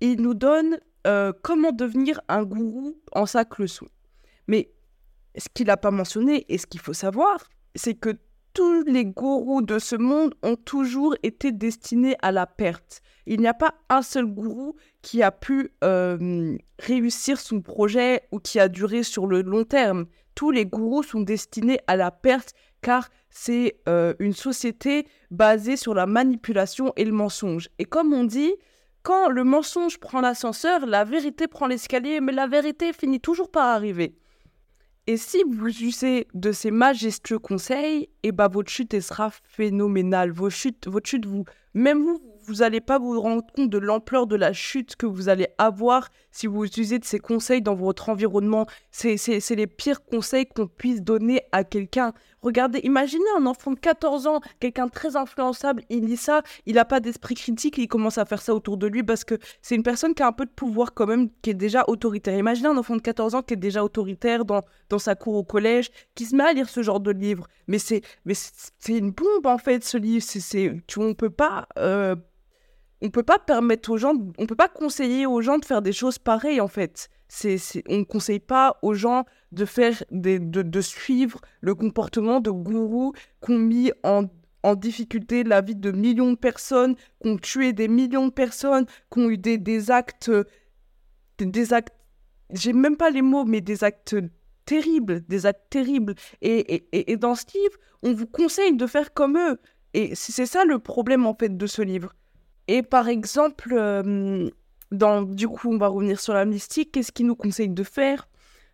il 0.00 0.20
nous 0.20 0.34
donne 0.34 0.78
euh, 1.06 1.32
comment 1.42 1.72
devenir 1.72 2.20
un 2.28 2.44
gourou 2.44 2.96
en 3.12 3.26
sac 3.26 3.58
leçon. 3.58 3.86
Mais 4.46 4.72
ce 5.36 5.48
qu'il 5.52 5.66
n'a 5.66 5.76
pas 5.76 5.90
mentionné 5.90 6.46
et 6.48 6.58
ce 6.58 6.66
qu'il 6.66 6.80
faut 6.80 6.92
savoir, 6.92 7.44
c'est 7.74 7.94
que 7.94 8.16
tous 8.54 8.82
les 8.84 9.04
gourous 9.04 9.62
de 9.62 9.78
ce 9.78 9.96
monde 9.96 10.34
ont 10.42 10.56
toujours 10.56 11.14
été 11.22 11.52
destinés 11.52 12.16
à 12.22 12.32
la 12.32 12.46
perte. 12.46 13.00
Il 13.26 13.40
n'y 13.40 13.46
a 13.46 13.54
pas 13.54 13.74
un 13.88 14.02
seul 14.02 14.26
gourou 14.26 14.76
qui 15.00 15.22
a 15.22 15.30
pu 15.30 15.70
euh, 15.84 16.56
réussir 16.78 17.40
son 17.40 17.60
projet 17.60 18.22
ou 18.32 18.38
qui 18.38 18.58
a 18.58 18.68
duré 18.68 19.02
sur 19.02 19.26
le 19.26 19.42
long 19.42 19.64
terme. 19.64 20.06
Tous 20.34 20.50
les 20.50 20.66
gourous 20.66 21.02
sont 21.02 21.20
destinés 21.20 21.78
à 21.86 21.96
la 21.96 22.10
perte 22.10 22.52
car 22.80 23.08
c'est 23.30 23.76
euh, 23.88 24.14
une 24.18 24.32
société 24.32 25.06
basée 25.30 25.76
sur 25.76 25.94
la 25.94 26.06
manipulation 26.06 26.92
et 26.96 27.04
le 27.04 27.12
mensonge. 27.12 27.68
Et 27.78 27.84
comme 27.84 28.12
on 28.12 28.24
dit, 28.24 28.52
quand 29.02 29.28
le 29.28 29.44
mensonge 29.44 29.98
prend 29.98 30.20
l'ascenseur, 30.20 30.86
la 30.86 31.04
vérité 31.04 31.46
prend 31.46 31.66
l'escalier, 31.66 32.20
mais 32.20 32.32
la 32.32 32.46
vérité 32.46 32.92
finit 32.92 33.20
toujours 33.20 33.50
par 33.50 33.66
arriver. 33.66 34.16
Et 35.08 35.16
si 35.16 35.42
vous 35.42 35.66
usez 35.66 36.28
de 36.32 36.52
ces 36.52 36.70
majestueux 36.70 37.40
conseils, 37.40 38.08
eh 38.22 38.30
ben 38.30 38.46
votre 38.46 38.70
chute 38.70 39.00
sera 39.00 39.30
phénoménale. 39.42 40.30
Vos 40.30 40.48
chutes, 40.48 40.86
votre 40.86 41.08
chute, 41.08 41.26
vous, 41.26 41.44
même 41.74 42.04
vous, 42.04 42.22
vous 42.46 42.54
n'allez 42.56 42.80
pas 42.80 43.00
vous 43.00 43.20
rendre 43.20 43.44
compte 43.52 43.68
de 43.68 43.78
l'ampleur 43.78 44.28
de 44.28 44.36
la 44.36 44.52
chute 44.52 44.94
que 44.94 45.06
vous 45.06 45.28
allez 45.28 45.48
avoir 45.58 46.08
si 46.30 46.46
vous 46.46 46.64
utilisez 46.64 47.00
de 47.00 47.04
ces 47.04 47.18
conseils 47.18 47.62
dans 47.62 47.74
votre 47.74 48.10
environnement. 48.10 48.66
C'est 48.92 49.16
les 49.50 49.66
pires 49.66 50.04
conseils 50.04 50.46
qu'on 50.46 50.68
puisse 50.68 51.02
donner 51.02 51.42
à 51.50 51.64
quelqu'un. 51.64 52.12
Regardez, 52.42 52.80
imaginez 52.82 53.24
un 53.38 53.46
enfant 53.46 53.70
de 53.70 53.78
14 53.78 54.26
ans, 54.26 54.40
quelqu'un 54.58 54.88
très 54.88 55.16
influençable, 55.16 55.82
il 55.90 56.04
lit 56.06 56.16
ça, 56.16 56.42
il 56.66 56.74
n'a 56.74 56.84
pas 56.84 56.98
d'esprit 56.98 57.36
critique, 57.36 57.78
il 57.78 57.86
commence 57.86 58.18
à 58.18 58.24
faire 58.24 58.42
ça 58.42 58.54
autour 58.54 58.76
de 58.76 58.88
lui 58.88 59.04
parce 59.04 59.22
que 59.24 59.38
c'est 59.60 59.76
une 59.76 59.84
personne 59.84 60.14
qui 60.14 60.22
a 60.22 60.26
un 60.26 60.32
peu 60.32 60.44
de 60.44 60.50
pouvoir 60.50 60.92
quand 60.92 61.06
même, 61.06 61.28
qui 61.42 61.50
est 61.50 61.54
déjà 61.54 61.84
autoritaire. 61.86 62.36
Imaginez 62.36 62.68
un 62.68 62.76
enfant 62.76 62.96
de 62.96 63.00
14 63.00 63.36
ans 63.36 63.42
qui 63.42 63.54
est 63.54 63.56
déjà 63.56 63.84
autoritaire 63.84 64.44
dans, 64.44 64.62
dans 64.88 64.98
sa 64.98 65.14
cour 65.14 65.36
au 65.36 65.44
collège, 65.44 65.90
qui 66.14 66.24
se 66.24 66.34
met 66.34 66.44
à 66.44 66.52
lire 66.52 66.68
ce 66.68 66.82
genre 66.82 67.00
de 67.00 67.12
livre. 67.12 67.46
Mais 67.68 67.78
c'est 67.78 68.02
une 68.88 69.12
bombe 69.12 69.46
en 69.46 69.58
fait, 69.58 69.84
ce 69.84 69.96
livre. 69.96 70.24
C'est, 70.26 70.82
tu, 70.86 70.98
on 70.98 71.14
peut 71.14 71.30
pas... 71.30 71.66
Euh, 71.78 72.16
on 73.04 73.10
peut 73.10 73.24
pas 73.24 73.40
permettre 73.40 73.90
aux 73.90 73.96
gens, 73.96 74.14
on 74.38 74.46
peut 74.46 74.54
pas 74.54 74.68
conseiller 74.68 75.26
aux 75.26 75.40
gens 75.40 75.58
de 75.58 75.64
faire 75.64 75.82
des 75.82 75.92
choses 75.92 76.18
pareilles 76.20 76.60
en 76.60 76.68
fait. 76.68 77.08
On 77.88 77.98
ne 77.98 78.04
conseille 78.04 78.40
pas 78.40 78.78
aux 78.82 78.94
gens 78.94 79.24
de 79.52 79.64
faire 79.64 80.02
des, 80.10 80.38
de, 80.38 80.80
suivre 80.80 81.40
le 81.60 81.74
comportement 81.74 82.40
de 82.40 82.50
gourous 82.50 83.12
qui 83.44 83.52
ont 83.52 83.58
mis 83.58 83.92
en, 84.02 84.24
difficulté 84.76 85.42
la 85.42 85.60
vie 85.60 85.74
de 85.74 85.90
millions 85.90 86.32
de 86.32 86.36
personnes, 86.36 86.94
qui 87.20 87.28
ont 87.28 87.36
tué 87.36 87.72
des 87.72 87.88
millions 87.88 88.28
de 88.28 88.32
personnes, 88.32 88.86
qui 89.12 89.18
ont 89.18 89.28
eu 89.28 89.38
des, 89.38 89.58
des 89.58 89.90
actes, 89.90 90.30
des, 91.38 91.72
actes, 91.72 91.94
j'ai 92.52 92.72
même 92.72 92.96
pas 92.96 93.10
les 93.10 93.22
mots, 93.22 93.44
mais 93.44 93.60
des 93.60 93.82
actes 93.82 94.14
terribles, 94.64 95.26
des 95.26 95.46
actes 95.46 95.68
terribles. 95.70 96.14
Et, 96.42 96.74
et, 96.74 97.12
et 97.12 97.16
dans 97.16 97.34
ce 97.34 97.46
livre, 97.54 97.76
on 98.02 98.12
vous 98.12 98.26
conseille 98.26 98.76
de 98.76 98.86
faire 98.86 99.12
comme 99.12 99.36
eux. 99.36 99.58
Et 99.94 100.14
c'est 100.14 100.46
ça 100.46 100.64
le 100.64 100.78
problème 100.78 101.26
en 101.26 101.34
fait 101.34 101.56
de 101.56 101.66
ce 101.66 101.82
livre. 101.82 102.14
Et 102.68 102.82
par 102.82 103.08
exemple, 103.08 103.72
euh, 103.72 104.48
du 104.92 105.48
coup, 105.48 105.72
on 105.72 105.78
va 105.78 105.88
revenir 105.88 106.20
sur 106.20 106.34
la 106.34 106.44
mystique. 106.44 106.92
Qu'est-ce 106.92 107.12
qu'il 107.12 107.26
nous 107.26 107.36
conseille 107.36 107.70
de 107.70 107.82
faire? 107.82 108.28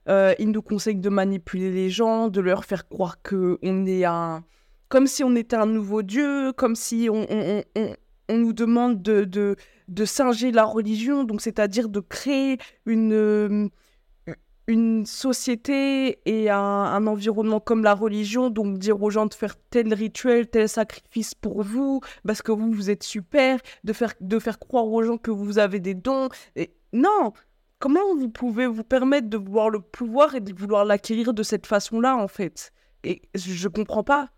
Euh, 0.08 0.34
Il 0.38 0.50
nous 0.50 0.62
conseille 0.62 0.96
de 0.96 1.08
manipuler 1.08 1.70
les 1.70 1.90
gens, 1.90 2.28
de 2.28 2.40
leur 2.40 2.64
faire 2.64 2.88
croire 2.88 3.22
que 3.22 3.58
on 3.62 3.86
est 3.86 4.04
un, 4.04 4.44
comme 4.88 5.06
si 5.06 5.22
on 5.22 5.34
était 5.36 5.56
un 5.56 5.66
nouveau 5.66 6.02
dieu, 6.02 6.52
comme 6.52 6.74
si 6.74 7.08
on, 7.10 7.26
on, 7.30 7.62
on, 7.76 7.94
on 8.30 8.38
nous 8.38 8.52
demande 8.52 9.02
de, 9.02 9.24
de, 9.24 9.56
de 9.88 10.04
singer 10.04 10.50
la 10.50 10.64
religion, 10.64 11.24
donc 11.24 11.40
c'est-à-dire 11.40 11.88
de 11.88 12.00
créer 12.00 12.58
une 12.86 13.70
une 14.68 15.06
société 15.06 16.20
et 16.26 16.50
un, 16.50 17.06
environnement 17.06 17.58
comme 17.58 17.82
la 17.82 17.94
religion, 17.94 18.50
donc 18.50 18.78
dire 18.78 19.02
aux 19.02 19.10
gens 19.10 19.24
de 19.24 19.32
faire 19.32 19.56
tel 19.70 19.94
rituel, 19.94 20.46
tel 20.46 20.68
sacrifice 20.68 21.34
pour 21.34 21.62
vous, 21.62 22.00
parce 22.26 22.42
que 22.42 22.52
vous, 22.52 22.70
vous 22.70 22.90
êtes 22.90 23.02
super, 23.02 23.58
de 23.84 23.92
faire, 23.94 24.12
de 24.20 24.38
faire 24.38 24.58
croire 24.58 24.86
aux 24.86 25.02
gens 25.02 25.16
que 25.16 25.30
vous 25.30 25.58
avez 25.58 25.80
des 25.80 25.94
dons. 25.94 26.28
Et 26.54 26.74
non, 26.92 27.32
comment 27.78 28.14
vous 28.14 28.28
pouvez 28.28 28.66
vous 28.66 28.84
permettre 28.84 29.28
de 29.28 29.38
voir 29.38 29.70
le 29.70 29.80
pouvoir 29.80 30.34
et 30.34 30.40
de 30.40 30.52
vouloir 30.52 30.84
l'acquérir 30.84 31.32
de 31.32 31.42
cette 31.42 31.66
façon-là, 31.66 32.16
en 32.16 32.28
fait? 32.28 32.70
Et 33.04 33.22
je 33.34 33.68
ne 33.68 33.72
comprends 33.72 34.04
pas. 34.04 34.28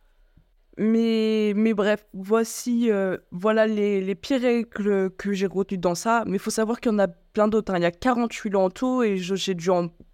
Mais, 0.78 1.52
mais 1.56 1.74
bref, 1.74 2.06
voici 2.14 2.90
euh, 2.90 3.18
voilà 3.32 3.66
les, 3.66 4.00
les 4.00 4.14
pires 4.14 4.40
règles 4.40 5.10
que 5.10 5.32
j'ai 5.32 5.46
retenues 5.46 5.78
dans 5.78 5.94
ça. 5.94 6.24
Mais 6.26 6.36
il 6.36 6.38
faut 6.38 6.50
savoir 6.50 6.80
qu'il 6.80 6.92
y 6.92 6.94
en 6.94 6.98
a 6.98 7.08
plein 7.08 7.48
d'autres. 7.48 7.72
Hein. 7.72 7.78
Il 7.78 7.82
y 7.82 7.86
a 7.86 7.90
48 7.90 8.50
lois 8.50 8.64
en 8.64 8.70
tout 8.70 9.02
et 9.02 9.16
j'ai 9.16 9.54
dû, 9.54 9.70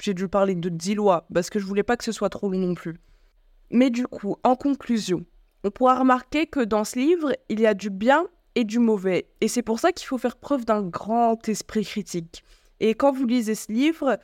dû 0.07 0.29
parler 0.29 0.55
de 0.55 0.69
10 0.69 0.95
lois 0.95 1.27
parce 1.33 1.51
que 1.51 1.59
je 1.59 1.67
voulais 1.67 1.83
pas 1.83 1.97
que 1.97 2.05
ce 2.05 2.13
soit 2.13 2.29
trop 2.29 2.51
long 2.51 2.59
non 2.59 2.75
plus. 2.75 2.97
Mais 3.71 3.91
du 3.91 4.07
coup, 4.07 4.37
en 4.45 4.57
conclusion, 4.57 5.25
on 5.65 5.71
pourra 5.71 5.99
remarquer 5.99 6.47
que 6.47 6.61
dans 6.61 6.85
ce 6.85 6.99
livre, 6.99 7.33
il 7.49 7.61
y 7.61 7.67
a 7.67 7.75
du 7.75 7.91
bien 7.91 8.27
et 8.55 8.65
du 8.65 8.79
mauvais. 8.79 9.27
Et 9.41 9.49
c'est 9.49 9.63
pour 9.63 9.81
ça 9.81 9.93
qu'il 9.93 10.07
faut 10.07 10.19
faire 10.19 10.37
preuve 10.37 10.65
d'un 10.65 10.83
grand 10.83 11.49
esprit 11.49 11.85
critique. 11.85 12.45
Et 12.81 12.95
quand 12.95 13.13
vous 13.13 13.27
lisez 13.27 13.55
ce 13.55 13.73
livre, 13.73 14.19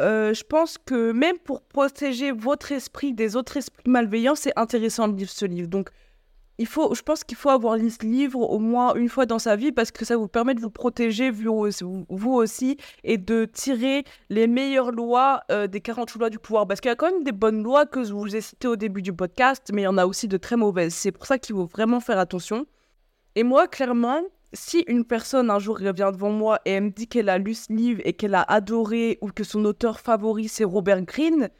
euh, 0.00 0.34
je 0.34 0.42
pense 0.42 0.78
que 0.78 1.12
même 1.12 1.38
pour 1.38 1.62
protéger 1.62 2.32
votre 2.32 2.72
esprit 2.72 3.12
des 3.12 3.36
autres 3.36 3.56
esprits 3.56 3.88
malveillants, 3.88 4.34
c'est 4.34 4.52
intéressant 4.56 5.08
de 5.08 5.16
lire 5.16 5.30
ce 5.30 5.44
livre. 5.44 5.68
Donc, 5.68 5.90
il 6.58 6.66
faut, 6.66 6.94
je 6.94 7.02
pense 7.02 7.24
qu'il 7.24 7.36
faut 7.36 7.48
avoir 7.48 7.76
lu 7.76 7.90
ce 7.90 8.04
livre 8.04 8.38
au 8.38 8.58
moins 8.60 8.94
une 8.94 9.08
fois 9.08 9.26
dans 9.26 9.40
sa 9.40 9.56
vie 9.56 9.72
parce 9.72 9.90
que 9.90 10.04
ça 10.04 10.16
vous 10.16 10.28
permet 10.28 10.54
de 10.54 10.60
vous 10.60 10.70
protéger 10.70 11.30
vous, 11.30 12.32
aussi 12.32 12.76
et 13.02 13.18
de 13.18 13.44
tirer 13.44 14.04
les 14.30 14.46
meilleures 14.46 14.92
lois 14.92 15.42
euh, 15.50 15.66
des 15.66 15.80
40 15.80 16.14
lois 16.14 16.30
du 16.30 16.38
pouvoir. 16.38 16.66
Parce 16.66 16.80
qu'il 16.80 16.90
y 16.90 16.92
a 16.92 16.96
quand 16.96 17.10
même 17.10 17.24
des 17.24 17.32
bonnes 17.32 17.62
lois 17.62 17.86
que 17.86 18.04
je 18.04 18.12
vous 18.12 18.36
ai 18.36 18.40
citées 18.40 18.68
au 18.68 18.76
début 18.76 19.02
du 19.02 19.12
podcast, 19.12 19.70
mais 19.72 19.82
il 19.82 19.84
y 19.86 19.88
en 19.88 19.98
a 19.98 20.06
aussi 20.06 20.28
de 20.28 20.36
très 20.36 20.56
mauvaises. 20.56 20.94
C'est 20.94 21.12
pour 21.12 21.26
ça 21.26 21.38
qu'il 21.38 21.56
faut 21.56 21.66
vraiment 21.66 22.00
faire 22.00 22.18
attention. 22.18 22.66
Et 23.34 23.42
moi, 23.42 23.66
clairement, 23.66 24.22
si 24.54 24.84
une 24.86 25.04
personne 25.04 25.50
un 25.50 25.58
jour 25.58 25.78
revient 25.78 26.10
devant 26.12 26.30
moi 26.30 26.60
et 26.64 26.72
elle 26.72 26.84
me 26.84 26.90
dit 26.90 27.06
qu'elle 27.06 27.28
a 27.28 27.38
lu 27.38 27.54
ce 27.54 27.72
livre 27.72 28.00
et 28.04 28.14
qu'elle 28.14 28.34
a 28.34 28.42
adoré 28.42 29.18
ou 29.20 29.28
que 29.28 29.44
son 29.44 29.64
auteur 29.64 30.00
favori 30.00 30.48
c'est 30.48 30.64
Robert 30.64 31.02
Greene, 31.02 31.50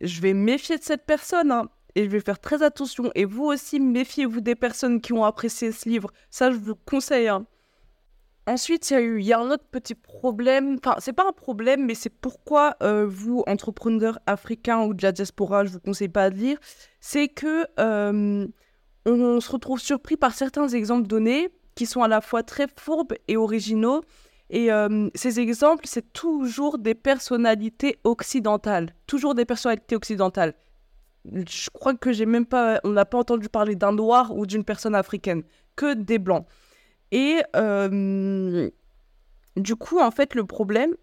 je 0.00 0.20
vais 0.20 0.34
méfier 0.34 0.78
de 0.78 0.82
cette 0.82 1.06
personne 1.06 1.50
hein, 1.50 1.68
et 1.94 2.04
je 2.04 2.10
vais 2.10 2.20
faire 2.20 2.38
très 2.38 2.62
attention. 2.62 3.10
Et 3.14 3.24
vous 3.24 3.44
aussi, 3.44 3.80
méfiez-vous 3.80 4.40
des 4.40 4.54
personnes 4.54 5.00
qui 5.00 5.12
ont 5.12 5.24
apprécié 5.24 5.72
ce 5.72 5.88
livre. 5.88 6.10
Ça, 6.30 6.50
je 6.50 6.56
vous 6.56 6.74
conseille. 6.74 7.28
Hein. 7.28 7.46
Ensuite, 8.46 8.90
il 8.90 9.22
y 9.22 9.32
a 9.32 9.38
un 9.38 9.50
autre 9.50 9.66
petit 9.70 9.94
problème. 9.94 10.78
Enfin, 10.78 10.96
c'est 10.98 11.12
pas 11.12 11.26
un 11.28 11.32
problème, 11.32 11.86
mais 11.86 11.94
c'est 11.94 12.10
pourquoi 12.10 12.76
euh, 12.82 13.06
vous, 13.06 13.44
entrepreneurs 13.46 14.18
africains 14.26 14.82
ou 14.82 14.94
de 14.94 15.02
la 15.02 15.12
diaspora, 15.12 15.64
je 15.64 15.70
vous 15.70 15.80
conseille 15.80 16.08
pas 16.08 16.30
de 16.30 16.36
lire. 16.36 16.58
C'est 17.00 17.28
que 17.28 17.66
euh, 17.78 18.46
on 19.06 19.40
se 19.40 19.50
retrouve 19.50 19.80
surpris 19.80 20.16
par 20.16 20.34
certains 20.34 20.68
exemples 20.68 21.06
donnés 21.06 21.50
qui 21.74 21.86
sont 21.86 22.02
à 22.02 22.08
la 22.08 22.20
fois 22.20 22.42
très 22.42 22.66
fourbes 22.76 23.14
et 23.28 23.36
originaux. 23.36 24.02
Et 24.50 24.70
euh, 24.70 25.08
ces 25.14 25.40
exemples, 25.40 25.84
c'est 25.86 26.12
toujours 26.12 26.78
des 26.78 26.94
personnalités 26.94 27.98
occidentales. 28.04 28.94
Toujours 29.06 29.34
des 29.34 29.44
personnalités 29.44 29.96
occidentales. 29.96 30.54
Je 31.24 31.70
crois 31.70 31.94
que 31.94 32.12
j'ai 32.12 32.26
même 32.26 32.46
pas, 32.46 32.80
on 32.84 32.90
n'a 32.90 33.04
pas 33.04 33.18
entendu 33.18 33.48
parler 33.48 33.76
d'un 33.76 33.92
noir 33.92 34.36
ou 34.36 34.44
d'une 34.44 34.64
personne 34.64 34.94
africaine, 34.94 35.42
que 35.76 35.94
des 35.94 36.18
blancs. 36.18 36.46
Et 37.12 37.40
euh, 37.56 38.68
du 39.56 39.76
coup, 39.76 40.00
en 40.00 40.10
fait, 40.10 40.34
le 40.34 40.44
problème, 40.44 40.94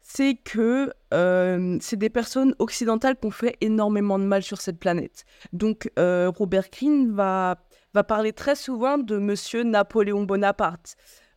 c'est 0.00 0.36
que 0.36 0.90
euh, 1.12 1.78
c'est 1.80 1.96
des 1.96 2.10
personnes 2.10 2.54
occidentales 2.58 3.16
qui 3.18 3.26
ont 3.26 3.30
fait 3.30 3.56
énormément 3.60 4.18
de 4.18 4.24
mal 4.24 4.42
sur 4.42 4.60
cette 4.60 4.78
planète. 4.78 5.24
Donc 5.52 5.90
Robert 5.96 6.68
Greene 6.70 7.12
va, 7.12 7.56
va 7.94 8.02
parler 8.02 8.32
très 8.32 8.56
souvent 8.56 8.98
de 8.98 9.18
Monsieur 9.18 9.62
Napoléon 9.62 10.24
Bonaparte. 10.24 10.96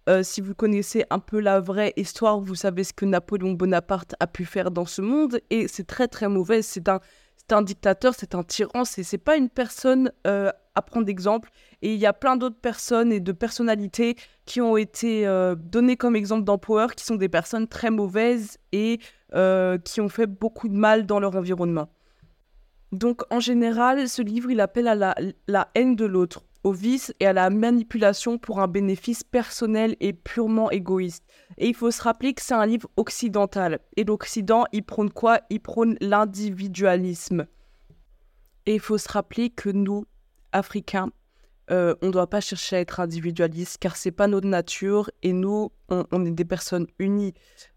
Euh, 0.10 0.24
si 0.24 0.41
vous 0.41 0.56
connaissez 0.56 1.06
un 1.10 1.20
peu 1.20 1.39
la 1.39 1.60
vraie 1.60 1.93
histoire, 1.98 2.39
vous 2.39 2.56
savez 2.56 2.84
ce 2.84 2.93
que 2.93 3.06
Napoléon 3.06 3.52
Bonaparte 3.52 4.15
a 4.20 4.26
pu 4.26 4.43
faire 4.43 4.72
dans 4.72 4.86
ce 4.86 5.02
monde 5.02 5.39
et 5.52 5.67
c'est 5.67 5.86
très 5.86 6.08
très 6.08 6.28
mauvais. 6.28 6.63
C'est 6.63 6.89
un, 6.89 7.00
un 7.52 7.62
dictateur, 7.62 8.15
c'est 8.17 8.34
un 8.34 8.43
tyran, 8.43 8.86
c'est, 8.86 9.04
c'est 9.04 9.20
pas 9.20 9.38
une 9.38 9.50
personne 9.50 10.12
à 10.24 10.82
prendre 10.82 11.06
d'exemple. 11.06 11.50
Et 11.82 11.93
il 11.93 12.00
y 12.00 12.06
a 12.06 12.13
plein 12.13 12.38
d'autres 12.38 12.60
personnes 12.60 13.12
et 13.12 13.20
de 13.20 13.32
personnalités 13.32 14.15
qui 14.46 14.62
ont 14.62 14.78
été 14.78 15.28
euh, 15.28 15.56
données 15.56 15.98
comme 15.98 16.15
exemple 16.15 16.43
dans 16.43 16.58
qui 16.58 17.06
sont 17.06 17.15
des 17.15 17.30
personnes 17.30 17.67
très 17.67 17.91
mauvaises 17.91 18.58
et 18.72 19.00
euh, 19.36 19.78
qui 19.78 20.02
ont 20.02 20.10
fait 20.10 20.28
beaucoup 20.28 20.70
de 20.70 20.76
mal 20.76 21.06
dans 21.06 21.20
leur 21.20 21.36
environnement. 21.36 21.89
Donc 22.91 23.21
en 23.32 23.39
général, 23.39 24.08
ce 24.08 24.21
livre, 24.21 24.50
il 24.52 24.62
appelle 24.62 24.88
à 24.88 24.95
la, 24.95 25.69
haine 25.76 25.95
de 25.95 26.06
l'autre, 26.06 26.43
au 26.63 26.71
vice 26.71 27.13
et 27.19 27.28
à 27.28 27.34
la 27.34 27.50
manipulation 27.50 28.38
pour 28.38 28.60
un 28.60 28.67
bénéfice 28.67 29.23
personnel 29.23 29.95
et 30.00 30.13
purement 30.13 30.71
égoïste. 30.71 31.23
Et 31.58 31.67
il 31.67 31.76
faut 31.76 31.91
se 31.91 32.02
rappeler 32.02 32.34
que 32.34 32.41
c'est 32.41 32.54
un 32.54 32.65
livre 32.65 32.89
occidental. 32.97 33.80
Et 33.95 34.04
l'Occident, 34.04 34.65
il 34.71 34.84
prône 34.84 35.12
quoi? 35.12 35.41
Il 35.50 35.60
prône 35.60 35.97
l'individualisme. 36.02 37.45
Et 38.65 38.76
il 38.76 38.80
faut 38.80 38.97
se 38.97 39.10
rappeler 39.10 39.50
que 39.50 39.69
nous, 39.69 40.06
Africains, 40.52 41.10
euh, 41.69 41.95
on 42.02 42.08
ne 42.08 42.12
doit 42.12 42.30
pas 42.30 42.39
chercher 42.39 42.78
à 42.78 42.80
être 42.80 43.02
individualiste 43.02 43.78
car 43.80 43.97
c'est 43.97 44.12
pas 44.12 44.28
notre 44.28 44.47
nature 44.47 45.12
et 45.21 45.34
nous, 45.34 45.71
on, 45.89 46.26
est 46.26 46.32
des 46.32 46.45
personnes 46.45 46.88
unies. 47.00 47.34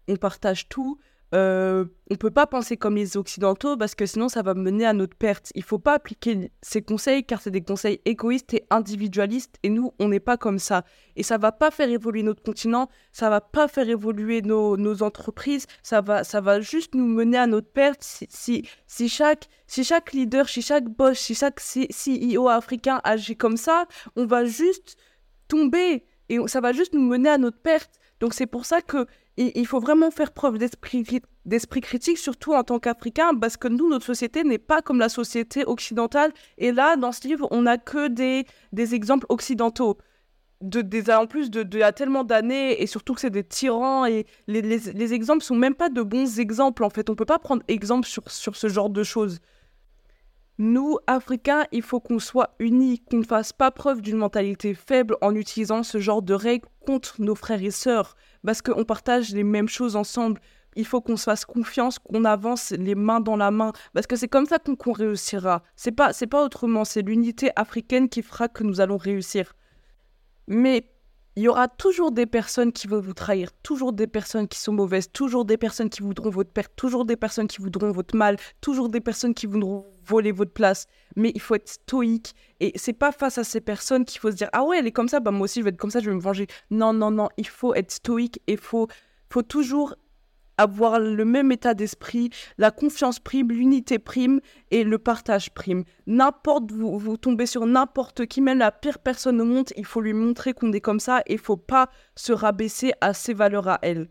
On 0.07 0.15
partage 0.15 0.69
tout, 0.69 0.97
euh, 1.33 1.85
on 2.09 2.15
peut 2.15 2.29
pas 2.29 2.45
penser 2.45 2.75
comme 2.75 2.95
les 2.95 3.15
Occidentaux 3.15 3.77
parce 3.77 3.95
que 3.95 4.05
sinon 4.05 4.27
ça 4.27 4.41
va 4.41 4.53
mener 4.53 4.85
à 4.85 4.91
notre 4.91 5.15
perte. 5.15 5.51
Il 5.55 5.63
faut 5.63 5.79
pas 5.79 5.93
appliquer 5.93 6.51
ces 6.61 6.81
conseils 6.81 7.23
car 7.23 7.41
c'est 7.41 7.51
des 7.51 7.61
conseils 7.61 8.01
égoïstes 8.03 8.53
et 8.53 8.65
individualistes 8.69 9.55
et 9.63 9.69
nous 9.69 9.93
on 9.99 10.09
n'est 10.09 10.19
pas 10.19 10.35
comme 10.35 10.59
ça. 10.59 10.83
Et 11.15 11.23
ça 11.23 11.37
va 11.37 11.53
pas 11.53 11.71
faire 11.71 11.89
évoluer 11.89 12.23
notre 12.23 12.43
continent, 12.43 12.89
ça 13.13 13.29
va 13.29 13.39
pas 13.39 13.69
faire 13.69 13.87
évoluer 13.87 14.41
nos, 14.41 14.75
nos 14.75 15.03
entreprises, 15.03 15.67
ça 15.83 16.01
va, 16.01 16.25
ça 16.25 16.41
va 16.41 16.59
juste 16.59 16.95
nous 16.95 17.07
mener 17.07 17.37
à 17.37 17.47
notre 17.47 17.71
perte 17.71 18.03
si, 18.03 18.27
si, 18.29 18.67
si, 18.85 19.07
chaque, 19.07 19.47
si 19.67 19.85
chaque 19.85 20.11
leader, 20.11 20.49
si 20.49 20.61
chaque 20.61 20.89
boss, 20.89 21.17
si 21.17 21.33
chaque 21.33 21.61
CEO 21.61 22.49
africain 22.49 22.99
agit 23.05 23.37
comme 23.37 23.57
ça, 23.57 23.85
on 24.17 24.25
va 24.25 24.43
juste 24.43 24.97
tomber 25.47 26.03
et 26.27 26.39
ça 26.47 26.59
va 26.59 26.73
juste 26.73 26.93
nous 26.93 27.01
mener 27.01 27.29
à 27.29 27.37
notre 27.37 27.59
perte. 27.59 27.91
Donc 28.19 28.33
c'est 28.33 28.45
pour 28.45 28.65
ça 28.65 28.81
que 28.81 29.07
il, 29.41 29.65
faut 29.65 29.79
vraiment 29.79 30.11
faire 30.11 30.31
preuve 30.31 30.57
d'esprit 30.57 31.81
critique, 31.81 32.17
surtout 32.17 32.53
en 32.53 32.63
tant 32.63 32.79
qu'Africain, 32.79 33.33
parce 33.35 33.57
que 33.57 33.67
nous, 33.67 33.89
notre 33.89 34.05
société 34.05 34.43
n'est 34.43 34.57
pas 34.57 34.81
comme 34.81 34.99
la 34.99 35.09
société 35.09 35.63
occidentale. 35.65 36.31
Et 36.57 36.71
là, 36.71 36.95
dans 36.95 37.11
ce 37.11 37.27
livre, 37.27 37.47
on 37.51 37.63
n'a 37.63 37.77
que 37.77 38.07
des, 38.07 38.45
des 38.73 38.95
exemples 38.95 39.25
occidentaux. 39.29 39.97
De, 40.61 40.81
des, 40.81 41.09
en 41.09 41.25
plus 41.25 41.49
de, 41.49 41.63
de, 41.63 41.79
y 41.79 41.83
a 41.83 41.91
tellement 41.91 42.23
d'années, 42.23 42.81
et 42.81 42.85
surtout 42.85 43.15
que 43.15 43.21
c'est 43.21 43.31
des 43.31 43.43
tyrans, 43.43 44.05
et 44.05 44.27
les, 44.45 44.61
les, 44.61 44.77
les, 44.77 45.13
exemples 45.13 45.43
sont 45.43 45.55
même 45.55 45.73
pas 45.73 45.89
de 45.89 46.03
bons 46.03 46.39
exemples, 46.39 46.83
en 46.83 46.91
fait. 46.91 47.09
On 47.09 47.15
peut 47.15 47.25
pas 47.25 47.39
prendre 47.39 47.63
exemple 47.67 48.07
sur, 48.07 48.29
sur 48.29 48.55
ce 48.55 48.67
genre 48.67 48.91
de 48.91 49.03
choses. 49.03 49.39
Nous, 50.59 50.99
Africains, 51.07 51.65
il 51.71 51.81
faut 51.81 51.99
qu'on 51.99 52.19
soit 52.19 52.53
unis, 52.59 52.99
qu'on 52.99 53.17
ne 53.17 53.23
fasse 53.23 53.53
pas 53.53 53.71
preuve 53.71 54.01
d'une 54.01 54.17
mentalité 54.17 54.75
faible 54.75 55.17
en 55.21 55.33
utilisant 55.33 55.81
ce 55.81 55.97
genre 55.97 56.21
de 56.21 56.35
règles 56.35 56.67
contre 56.85 57.19
nos 57.19 57.33
frères 57.33 57.63
et 57.63 57.71
sœurs 57.71 58.15
parce 58.45 58.61
qu'on 58.61 58.83
partage 58.83 59.31
les 59.31 59.43
mêmes 59.43 59.69
choses 59.69 59.95
ensemble. 59.95 60.39
Il 60.75 60.85
faut 60.85 61.01
qu'on 61.01 61.17
se 61.17 61.25
fasse 61.25 61.43
confiance, 61.43 61.99
qu'on 61.99 62.23
avance 62.23 62.71
les 62.71 62.95
mains 62.95 63.19
dans 63.19 63.35
la 63.35 63.51
main, 63.51 63.73
parce 63.93 64.07
que 64.07 64.15
c'est 64.15 64.29
comme 64.29 64.45
ça 64.45 64.57
qu'on 64.57 64.93
réussira. 64.93 65.63
C'est 65.75 65.91
pas, 65.91 66.13
c'est 66.13 66.27
pas 66.27 66.45
autrement. 66.45 66.85
C'est 66.85 67.01
l'unité 67.01 67.51
africaine 67.55 68.07
qui 68.07 68.21
fera 68.21 68.47
que 68.47 68.63
nous 68.63 68.79
allons 68.79 68.97
réussir. 68.97 69.53
Mais 70.47 70.89
il 71.35 71.43
y 71.43 71.47
aura 71.47 71.67
toujours 71.67 72.11
des 72.11 72.25
personnes 72.25 72.71
qui 72.71 72.87
vont 72.87 72.99
vous 72.99 73.13
trahir, 73.13 73.51
toujours 73.63 73.93
des 73.93 74.07
personnes 74.07 74.47
qui 74.47 74.59
sont 74.59 74.73
mauvaises, 74.73 75.11
toujours 75.11 75.45
des 75.45 75.57
personnes 75.57 75.89
qui 75.89 76.01
voudront 76.01 76.29
votre 76.29 76.51
perte, 76.51 76.73
toujours 76.75 77.05
des 77.05 77.15
personnes 77.15 77.47
qui 77.47 77.61
voudront 77.61 77.91
votre 77.91 78.17
mal, 78.17 78.37
toujours 78.59 78.89
des 78.89 78.99
personnes 78.99 79.33
qui 79.33 79.45
voudront 79.45 79.85
voler 80.05 80.31
votre 80.31 80.53
place. 80.53 80.87
Mais 81.15 81.31
il 81.35 81.41
faut 81.41 81.55
être 81.55 81.69
stoïque 81.69 82.33
et 82.59 82.71
c'est 82.75 82.93
pas 82.93 83.11
face 83.11 83.37
à 83.37 83.43
ces 83.43 83.61
personnes 83.61 84.05
qu'il 84.05 84.19
faut 84.19 84.31
se 84.31 84.35
dire 84.35 84.49
ah 84.53 84.63
ouais 84.63 84.79
elle 84.79 84.87
est 84.87 84.91
comme 84.91 85.09
ça 85.09 85.19
bah 85.19 85.31
moi 85.31 85.45
aussi 85.45 85.59
je 85.59 85.65
vais 85.65 85.71
être 85.71 85.77
comme 85.77 85.91
ça 85.91 85.99
je 85.99 86.09
vais 86.09 86.15
me 86.15 86.21
venger. 86.21 86.47
Non 86.69 86.93
non 86.93 87.11
non 87.11 87.29
il 87.37 87.47
faut 87.47 87.73
être 87.73 87.91
stoïque 87.91 88.41
et 88.47 88.57
faut 88.57 88.87
faut 89.29 89.43
toujours 89.43 89.95
avoir 90.61 90.99
le 90.99 91.25
même 91.25 91.51
état 91.51 91.73
d'esprit, 91.73 92.29
la 92.57 92.71
confiance 92.71 93.19
prime, 93.19 93.49
l'unité 93.49 93.99
prime 93.99 94.39
et 94.69 94.83
le 94.83 94.97
partage 94.99 95.51
prime. 95.53 95.83
N'importe, 96.07 96.71
vous, 96.71 96.97
vous 96.99 97.17
tombez 97.17 97.47
sur 97.47 97.65
n'importe 97.65 98.27
qui, 98.27 98.41
même 98.41 98.59
la 98.59 98.71
pire 98.71 98.99
personne 98.99 99.41
au 99.41 99.45
monde, 99.45 99.69
il 99.75 99.85
faut 99.85 100.01
lui 100.01 100.13
montrer 100.13 100.53
qu'on 100.53 100.71
est 100.71 100.81
comme 100.81 100.99
ça 100.99 101.21
et 101.25 101.33
il 101.33 101.39
faut 101.39 101.57
pas 101.57 101.89
se 102.15 102.31
rabaisser 102.31 102.91
à 103.01 103.13
ses 103.13 103.33
valeurs 103.33 103.67
à 103.67 103.79
elle. 103.81 104.09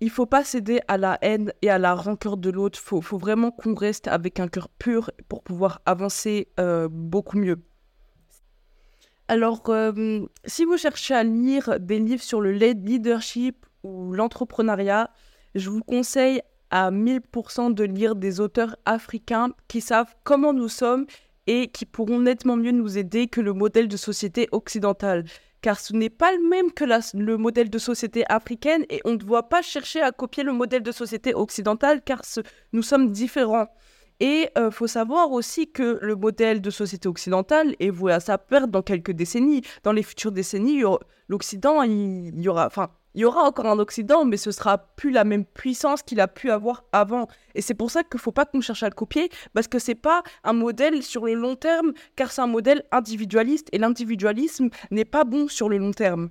Il 0.00 0.10
faut 0.10 0.26
pas 0.26 0.44
céder 0.44 0.80
à 0.88 0.98
la 0.98 1.18
haine 1.22 1.52
et 1.62 1.70
à 1.70 1.78
la 1.78 1.94
rancœur 1.94 2.36
de 2.36 2.50
l'autre. 2.50 2.78
Faut, 2.78 3.00
faut 3.00 3.16
vraiment 3.16 3.50
qu'on 3.50 3.74
reste 3.74 4.08
avec 4.08 4.40
un 4.40 4.48
cœur 4.48 4.68
pur 4.68 5.10
pour 5.28 5.42
pouvoir 5.42 5.80
avancer 5.86 6.48
euh, 6.60 6.88
beaucoup 6.90 7.38
mieux. 7.38 7.58
Alors, 9.28 9.62
euh, 9.70 10.20
si 10.44 10.64
vous 10.64 10.76
cherchez 10.76 11.14
à 11.14 11.24
lire 11.24 11.80
des 11.80 11.98
livres 11.98 12.22
sur 12.22 12.40
le 12.40 12.52
leadership 12.52 13.66
ou 13.82 14.12
l'entrepreneuriat, 14.12 15.10
je 15.54 15.70
vous 15.70 15.82
conseille 15.82 16.42
à 16.70 16.90
1000% 16.90 17.72
de 17.72 17.84
lire 17.84 18.14
des 18.14 18.40
auteurs 18.40 18.76
africains 18.84 19.50
qui 19.66 19.80
savent 19.80 20.14
comment 20.24 20.52
nous 20.52 20.68
sommes 20.68 21.06
et 21.46 21.68
qui 21.68 21.86
pourront 21.86 22.20
nettement 22.20 22.56
mieux 22.56 22.72
nous 22.72 22.98
aider 22.98 23.28
que 23.28 23.40
le 23.40 23.52
modèle 23.52 23.88
de 23.88 23.96
société 23.96 24.48
occidentale. 24.52 25.24
Car 25.66 25.80
ce 25.80 25.92
n'est 25.94 26.10
pas 26.10 26.30
le 26.30 26.48
même 26.48 26.70
que 26.70 26.84
le 26.84 27.36
modèle 27.36 27.70
de 27.70 27.78
société 27.78 28.24
africaine 28.28 28.84
et 28.88 29.00
on 29.04 29.10
ne 29.10 29.16
doit 29.16 29.48
pas 29.48 29.62
chercher 29.62 30.00
à 30.00 30.12
copier 30.12 30.44
le 30.44 30.52
modèle 30.52 30.84
de 30.84 30.92
société 30.92 31.34
occidentale 31.34 32.02
car 32.04 32.22
nous 32.72 32.82
sommes 32.82 33.10
différents. 33.10 33.66
Et 34.20 34.48
il 34.54 34.62
euh, 34.62 34.70
faut 34.70 34.86
savoir 34.86 35.32
aussi 35.32 35.72
que 35.72 35.98
le 36.00 36.14
modèle 36.14 36.60
de 36.60 36.70
société 36.70 37.08
occidentale 37.08 37.74
est 37.80 37.90
voué 37.90 38.12
à 38.12 38.20
sa 38.20 38.38
perte 38.38 38.70
dans 38.70 38.82
quelques 38.82 39.10
décennies. 39.10 39.62
Dans 39.82 39.90
les 39.90 40.04
futures 40.04 40.30
décennies, 40.30 40.84
l'Occident, 41.26 41.82
il 41.82 42.40
y 42.40 42.48
aura, 42.48 42.68
enfin, 42.68 42.90
il 43.16 43.22
y 43.22 43.24
aura 43.24 43.42
encore 43.42 43.66
un 43.66 43.78
Occident, 43.78 44.26
mais 44.26 44.36
ce 44.36 44.50
sera 44.50 44.76
plus 44.76 45.10
la 45.10 45.24
même 45.24 45.46
puissance 45.46 46.02
qu'il 46.02 46.20
a 46.20 46.28
pu 46.28 46.50
avoir 46.50 46.84
avant. 46.92 47.28
Et 47.54 47.62
c'est 47.62 47.74
pour 47.74 47.90
ça 47.90 48.04
qu'il 48.04 48.18
ne 48.18 48.20
faut 48.20 48.30
pas 48.30 48.44
qu'on 48.44 48.60
cherche 48.60 48.82
à 48.82 48.88
le 48.90 48.94
copier, 48.94 49.30
parce 49.54 49.68
que 49.68 49.78
c'est 49.78 49.94
pas 49.94 50.22
un 50.44 50.52
modèle 50.52 51.02
sur 51.02 51.24
le 51.24 51.32
long 51.32 51.56
terme, 51.56 51.94
car 52.14 52.30
c'est 52.30 52.42
un 52.42 52.46
modèle 52.46 52.84
individualiste, 52.92 53.68
et 53.72 53.78
l'individualisme 53.78 54.68
n'est 54.90 55.06
pas 55.06 55.24
bon 55.24 55.48
sur 55.48 55.70
le 55.70 55.78
long 55.78 55.92
terme. 55.92 56.28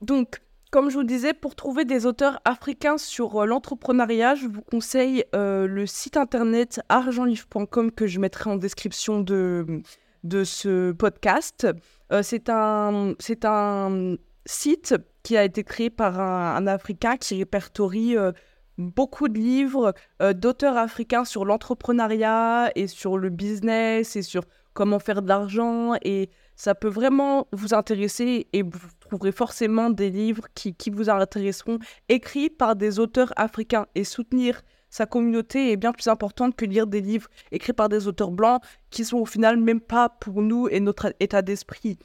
Donc, 0.00 0.40
comme 0.72 0.90
je 0.90 0.96
vous 0.96 1.04
disais, 1.04 1.32
pour 1.32 1.54
trouver 1.54 1.84
des 1.84 2.06
auteurs 2.06 2.40
africains 2.44 2.98
sur 2.98 3.42
euh, 3.42 3.46
l'entrepreneuriat, 3.46 4.34
je 4.34 4.48
vous 4.48 4.62
conseille 4.62 5.24
euh, 5.36 5.68
le 5.68 5.86
site 5.86 6.16
internet 6.16 6.80
argentlivre.com 6.88 7.92
que 7.92 8.08
je 8.08 8.18
mettrai 8.18 8.50
en 8.50 8.56
description 8.56 9.20
de, 9.20 9.82
de 10.24 10.42
ce 10.42 10.90
podcast. 10.90 11.68
Euh, 12.10 12.24
c'est 12.24 12.48
un, 12.48 13.14
c'est 13.20 13.44
un 13.44 14.16
site 14.44 14.96
qui 15.24 15.36
a 15.36 15.42
été 15.42 15.64
créé 15.64 15.90
par 15.90 16.20
un, 16.20 16.66
Africain 16.68 17.16
qui 17.16 17.38
répertorie 17.38 18.16
euh, 18.16 18.30
beaucoup 18.78 19.28
de 19.28 19.38
livres 19.38 19.94
euh, 20.22 20.32
d'auteurs 20.32 20.76
africains 20.76 21.24
sur 21.24 21.44
l'entrepreneuriat 21.44 22.70
et 22.76 22.86
sur 22.86 23.18
le 23.18 23.30
business 23.30 24.14
et 24.14 24.22
sur 24.22 24.44
comment 24.74 24.98
faire 24.98 25.22
de 25.22 25.28
l'argent. 25.28 25.94
Et 26.02 26.30
ça 26.56 26.74
peut 26.74 26.88
vraiment 26.88 27.48
vous 27.52 27.74
intéresser 27.74 28.46
et 28.52 28.62
vous 28.62 28.78
trouverez 29.00 29.32
forcément 29.32 29.90
des 29.90 30.10
livres 30.10 30.46
qui, 30.54 30.74
qui 30.74 30.90
vous 30.90 31.08
intéresseront, 31.08 31.78
écrits 32.08 32.50
par 32.50 32.76
des 32.76 32.98
auteurs 32.98 33.32
africains. 33.36 33.86
Et 33.94 34.04
soutenir 34.04 34.60
sa 34.90 35.06
communauté 35.06 35.72
est 35.72 35.76
bien 35.76 35.92
plus 35.92 36.06
importante 36.06 36.54
que 36.54 36.66
lire 36.66 36.86
des 36.86 37.00
livres 37.00 37.28
écrits 37.50 37.72
par 37.72 37.88
des 37.88 38.06
auteurs 38.06 38.30
blancs 38.30 38.62
qui 38.90 39.04
sont 39.04 39.18
au 39.18 39.26
final 39.26 39.56
même 39.56 39.80
pas 39.80 40.08
pour 40.08 40.42
nous 40.42 40.68
et 40.68 40.80
notre 40.80 41.14
état 41.18 41.42
d'esprit. 41.42 41.98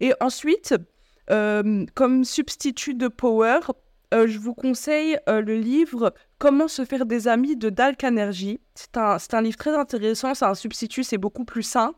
Et 0.00 0.12
ensuite, 0.20 0.74
comme 1.28 2.24
substitut 2.24 2.94
de 2.94 3.08
Power, 3.08 3.60
euh, 4.14 4.26
je 4.26 4.38
vous 4.38 4.54
conseille 4.54 5.18
euh, 5.28 5.40
le 5.40 5.56
livre 5.56 6.14
Comment 6.38 6.68
se 6.68 6.84
faire 6.84 7.06
des 7.06 7.28
amis 7.28 7.56
de 7.56 7.70
Dal 7.70 7.96
Carnegie. 7.96 8.60
C'est 8.74 8.96
un, 8.98 9.16
un, 9.32 9.42
livre 9.42 9.56
très 9.56 9.74
intéressant, 9.74 10.34
c'est 10.34 10.44
un 10.44 10.54
substitut, 10.54 11.02
c'est 11.02 11.18
beaucoup 11.18 11.44
plus 11.44 11.62
sain. 11.62 11.94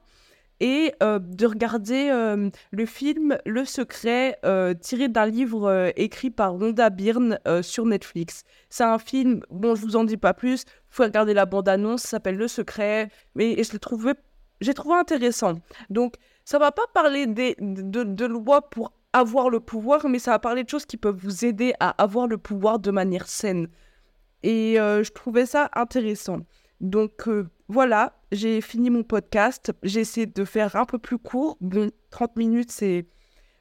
Et 0.61 0.93
de 1.01 1.47
regarder 1.47 2.11
le 2.73 2.87
film 2.87 3.39
Le 3.47 3.65
Secret, 3.65 4.41
tiré 4.81 5.07
d'un 5.07 5.27
livre 5.27 5.93
écrit 5.95 6.31
par 6.31 6.55
Rhonda 6.55 6.91
Byrne 6.91 7.39
sur 7.63 7.87
Netflix. 7.87 8.43
C'est 8.69 8.83
un 8.83 8.99
film, 8.99 9.41
bon, 9.51 9.77
je 9.77 9.83
vous 9.83 9.95
en 9.95 10.03
dis 10.03 10.17
pas 10.17 10.35
plus, 10.35 10.63
il 10.63 10.67
faut 10.91 11.05
regarder 11.05 11.33
la 11.33 11.47
bande-annonce, 11.47 12.03
ça 12.03 12.09
s'appelle 12.09 12.35
Le 12.35 12.49
Secret, 12.49 13.09
mais 13.37 13.63
je 13.63 13.71
l'ai 13.71 13.79
trouvé, 13.79 14.15
j'ai 14.61 14.75
trouvé 14.75 14.97
intéressant. 14.97 15.61
Donc, 15.91 16.17
ça 16.45 16.59
va 16.59 16.73
pas 16.73 16.87
parler 16.93 17.29
des, 17.29 17.55
de, 17.61 18.03
de 18.03 18.25
lois 18.25 18.69
pour 18.69 18.91
avoir 19.13 19.51
le 19.51 19.61
pouvoir, 19.61 20.09
mais 20.09 20.19
ça 20.19 20.33
va 20.33 20.39
parler 20.39 20.65
de 20.65 20.69
choses 20.69 20.87
qui 20.87 20.97
peuvent 20.97 21.17
vous 21.17 21.45
aider 21.45 21.73
à 21.81 21.91
avoir 22.03 22.27
le 22.27 22.39
pouvoir 22.39 22.79
de 22.79 22.91
manière 22.91 23.27
saine. 23.27 23.69
Et 24.43 24.79
euh, 24.79 25.03
je 25.03 25.13
trouvais 25.13 25.47
ça 25.47 25.71
intéressant. 25.75 26.41
Donc 26.81 27.29
euh, 27.29 27.49
voilà, 27.69 28.21
j'ai 28.33 28.61
fini 28.61 28.91
mon 28.91 29.03
podcast. 29.03 29.73
J'ai 29.83 30.01
essayé 30.01 30.27
de 30.27 30.45
faire 30.45 30.77
un 30.77 30.85
peu 30.85 30.99
plus 30.99 31.19
court. 31.19 31.57
Bon, 31.61 31.91
30 32.11 32.37
minutes, 32.37 32.71
c'est. 32.71 33.07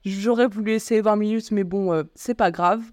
J'aurais 0.06 0.48
voulu 0.48 0.74
essayer 0.74 1.02
20 1.02 1.16
minutes, 1.16 1.52
mais 1.52 1.64
bon, 1.64 1.92
euh, 1.92 2.04
c'est 2.16 2.36
pas 2.36 2.52
grave. 2.52 2.84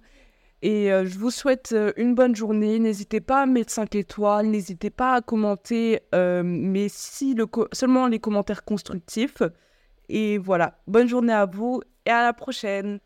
Et 0.63 0.89
je 0.89 1.19
vous 1.19 1.31
souhaite 1.31 1.77
une 1.99 2.15
bonne 2.15 2.35
journée. 2.35 2.79
N'hésitez 2.79 3.21
pas 3.21 3.43
à 3.43 3.47
mettre 3.47 3.71
5 3.71 3.95
étoiles, 3.97 4.47
n'hésitez 4.47 4.89
pas 4.89 5.13
à 5.17 5.21
commenter, 5.21 6.01
mais 6.15 6.87
si 6.89 7.35
le 7.35 7.45
seulement 7.73 8.07
les 8.07 8.19
commentaires 8.19 8.65
constructifs. 8.65 9.43
Et 10.09 10.39
voilà, 10.39 10.81
bonne 10.87 11.07
journée 11.07 11.35
à 11.35 11.45
vous 11.45 11.83
et 12.07 12.11
à 12.11 12.23
la 12.23 12.33
prochaine. 12.33 13.01